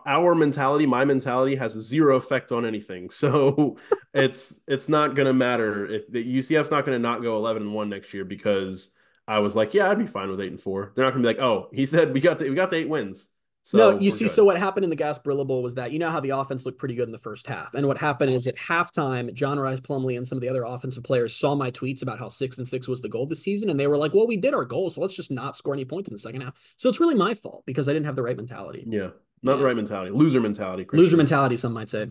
[0.07, 3.09] our mentality, my mentality, has zero effect on anything.
[3.11, 3.79] So
[4.13, 7.89] it's it's not gonna matter if the UCF's not gonna not go 11 and one
[7.89, 8.91] next year because
[9.27, 10.93] I was like, yeah, I'd be fine with eight and four.
[10.95, 12.89] They're not gonna be like, oh, he said we got the, we got the eight
[12.89, 13.29] wins.
[13.69, 14.31] So no, you see, good.
[14.31, 16.79] so what happened in the Gasparilla Bowl was that you know how the offense looked
[16.79, 20.17] pretty good in the first half, and what happened is at halftime, John Rice Plumlee
[20.17, 22.89] and some of the other offensive players saw my tweets about how six and six
[22.89, 25.03] was the goal this season, and they were like, "Well, we did our goal, so
[25.03, 27.65] let's just not score any points in the second half." So it's really my fault
[27.67, 28.85] because I didn't have the right mentality.
[28.87, 29.11] Yeah,
[29.43, 29.59] not yeah.
[29.59, 30.87] the right mentality, loser mentality.
[30.87, 31.05] Christian.
[31.05, 32.07] Loser mentality, some might say.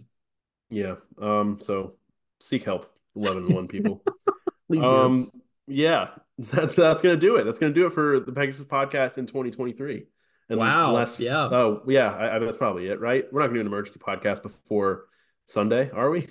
[0.70, 0.98] Yeah.
[1.20, 1.58] Um.
[1.60, 1.96] So
[2.40, 2.86] seek help,
[3.16, 4.04] eleven and one people.
[4.68, 5.32] Please um.
[5.34, 5.74] Do.
[5.74, 7.46] Yeah, that's that's gonna do it.
[7.46, 9.96] That's gonna do it for the Pegasus podcast in 2023.
[9.96, 10.04] Unless,
[10.50, 11.06] wow.
[11.20, 11.44] Yeah.
[11.44, 12.14] Oh, yeah.
[12.14, 13.26] I, I, that's probably it, right?
[13.32, 15.06] We're not going to do an emergency podcast before
[15.46, 16.28] Sunday, are we?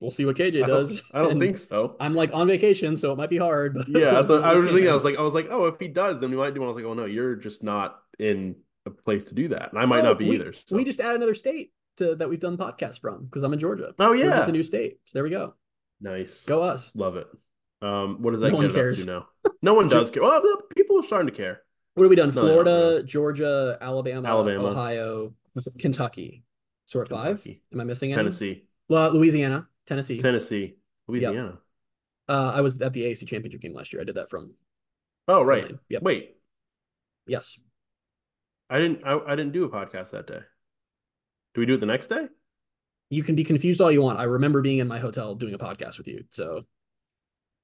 [0.00, 1.02] We'll see what KJ does.
[1.12, 1.96] I don't, I don't think so.
[1.98, 3.74] I'm like on vacation, so it might be hard.
[3.74, 4.88] But yeah, that's what, I was thinking.
[4.88, 6.68] I was like, I was like, oh, if he does, then we might do one.
[6.68, 9.78] I was like, oh no, you're just not in a place to do that, and
[9.80, 10.52] I might oh, not be we, either.
[10.52, 10.76] So.
[10.76, 13.92] We just add another state to, that we've done podcasts from because I'm in Georgia.
[13.98, 15.00] Oh yeah, Georgia's a new state.
[15.06, 15.54] So there we go.
[16.00, 16.44] Nice.
[16.44, 16.92] Go us.
[16.94, 17.26] Love it.
[17.82, 19.26] Um, what does that No one get up to now?
[19.62, 20.22] No one does care.
[20.22, 20.40] Well,
[20.76, 21.62] people are starting to care.
[21.98, 22.32] What have we done?
[22.32, 24.68] No, Florida, Georgia, Alabama, Alabama.
[24.68, 25.34] Ohio.
[25.80, 26.44] Kentucky.
[26.86, 27.44] So we're at five.
[27.72, 28.20] Am I missing any?
[28.20, 30.18] Tennessee, Well, Louisiana, Tennessee.
[30.20, 30.76] Tennessee,
[31.08, 31.58] Louisiana.
[32.28, 34.00] Uh, I was at the AAC championship game last year.
[34.00, 34.52] I did that from.
[35.26, 35.64] Oh, right.
[35.64, 35.78] Online.
[35.88, 36.02] Yep.
[36.02, 36.36] Wait,
[37.26, 37.58] Yes.
[38.70, 39.02] I didn't.
[39.04, 40.40] I, I didn't do a podcast that day.
[41.54, 42.28] Do we do it the next day?
[43.10, 44.20] You can be confused all you want.
[44.20, 46.22] I remember being in my hotel doing a podcast with you.
[46.30, 46.62] So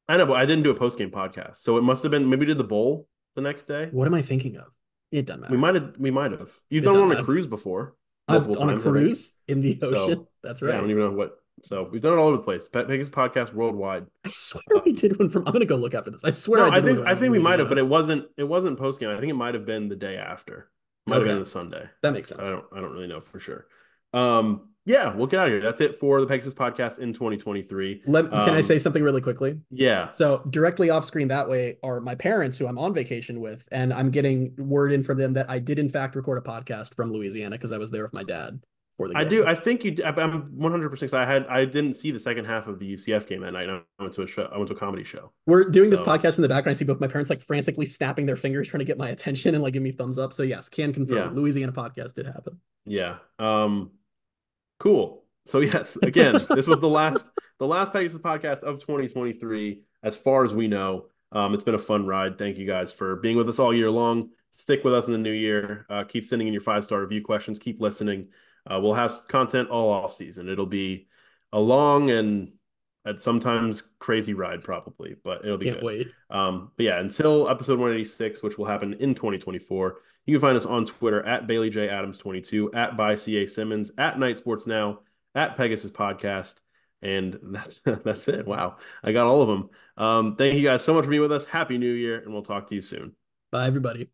[0.08, 2.28] I know, but I didn't do a post game podcast, so it must have been
[2.28, 3.88] maybe did the bowl the next day.
[3.92, 4.66] what am I thinking of?
[5.12, 5.52] It doesn't matter.
[5.52, 5.94] We might have.
[5.98, 6.50] We might have.
[6.70, 7.94] You've It done on a cruise before.
[8.28, 8.80] On a times, I think.
[8.82, 10.26] cruise in the So, ocean.
[10.42, 10.76] That's Yeah, right.
[10.76, 11.36] I don't even know what.
[11.62, 12.68] So we've done it all over the place.
[12.68, 14.06] Pet Pegasus podcast worldwide.
[14.24, 15.46] I swear we um, did one from.
[15.46, 16.24] I'm gonna go look after this.
[16.24, 18.26] I swear No, I I think I think we might have, but it wasn't.
[18.36, 19.10] It wasn't post game.
[19.10, 20.70] I think it might have been the day after.
[21.06, 21.84] Might have been the Sunday.
[22.02, 22.40] that makes sense.
[22.42, 22.64] I don't.
[22.74, 23.66] I don't really know for sure.
[24.14, 24.68] Um.
[24.86, 25.62] Yeah, we'll get out of here.
[25.62, 28.02] That's it for the Pegasus podcast in 2023.
[28.06, 29.58] Let, can I Um, say something really quickly?
[29.70, 30.10] Yeah.
[30.10, 33.94] So directly off screen that way are my parents who I'm on vacation with, and
[33.94, 37.14] I'm getting word in from them that I did in fact record a podcast from
[37.14, 38.60] Louisiana because I was there with my dad
[38.98, 39.22] for the game.
[39.22, 39.46] I do.
[39.46, 39.96] I think you.
[40.04, 40.90] I'm 100.
[40.90, 41.46] percent I had.
[41.46, 43.70] I didn't see the second half of the UCF game that night.
[43.70, 44.50] I went to a show.
[44.52, 45.32] I went to a comedy show.
[45.46, 46.76] We're doing this podcast in the background.
[46.76, 49.54] I see both my parents like frantically snapping their fingers trying to get my attention
[49.54, 50.34] and like give me thumbs up.
[50.34, 51.30] So yes, can confirm Yeah.
[51.30, 52.60] Louisiana podcast did happen.
[52.84, 53.16] Yeah.
[53.38, 53.92] Um.
[54.78, 55.24] Cool.
[55.46, 57.26] So yes, again, this was the last
[57.58, 61.06] the last Pegasus podcast of 2023, as far as we know.
[61.32, 62.38] Um, it's been a fun ride.
[62.38, 64.30] Thank you guys for being with us all year long.
[64.50, 65.84] Stick with us in the new year.
[65.90, 67.58] Uh, keep sending in your five star review questions.
[67.58, 68.28] Keep listening.
[68.70, 70.48] Uh, we'll have content all off season.
[70.48, 71.08] It'll be
[71.52, 72.52] a long and
[73.06, 75.86] at sometimes crazy ride, probably, but it'll be Can't good.
[75.86, 76.12] wait.
[76.30, 79.96] Um, but yeah, until episode 186, which will happen in 2024,
[80.26, 83.90] you can find us on Twitter at Bailey J Adams 22, at by CA Simmons,
[83.98, 85.00] at Knight Sports Now,
[85.34, 86.54] at Pegasus Podcast,
[87.02, 88.46] and that's that's it.
[88.46, 89.70] Wow, I got all of them.
[89.96, 91.44] Um, thank you guys so much for being with us.
[91.44, 93.14] Happy New Year, and we'll talk to you soon.
[93.50, 94.08] Bye everybody.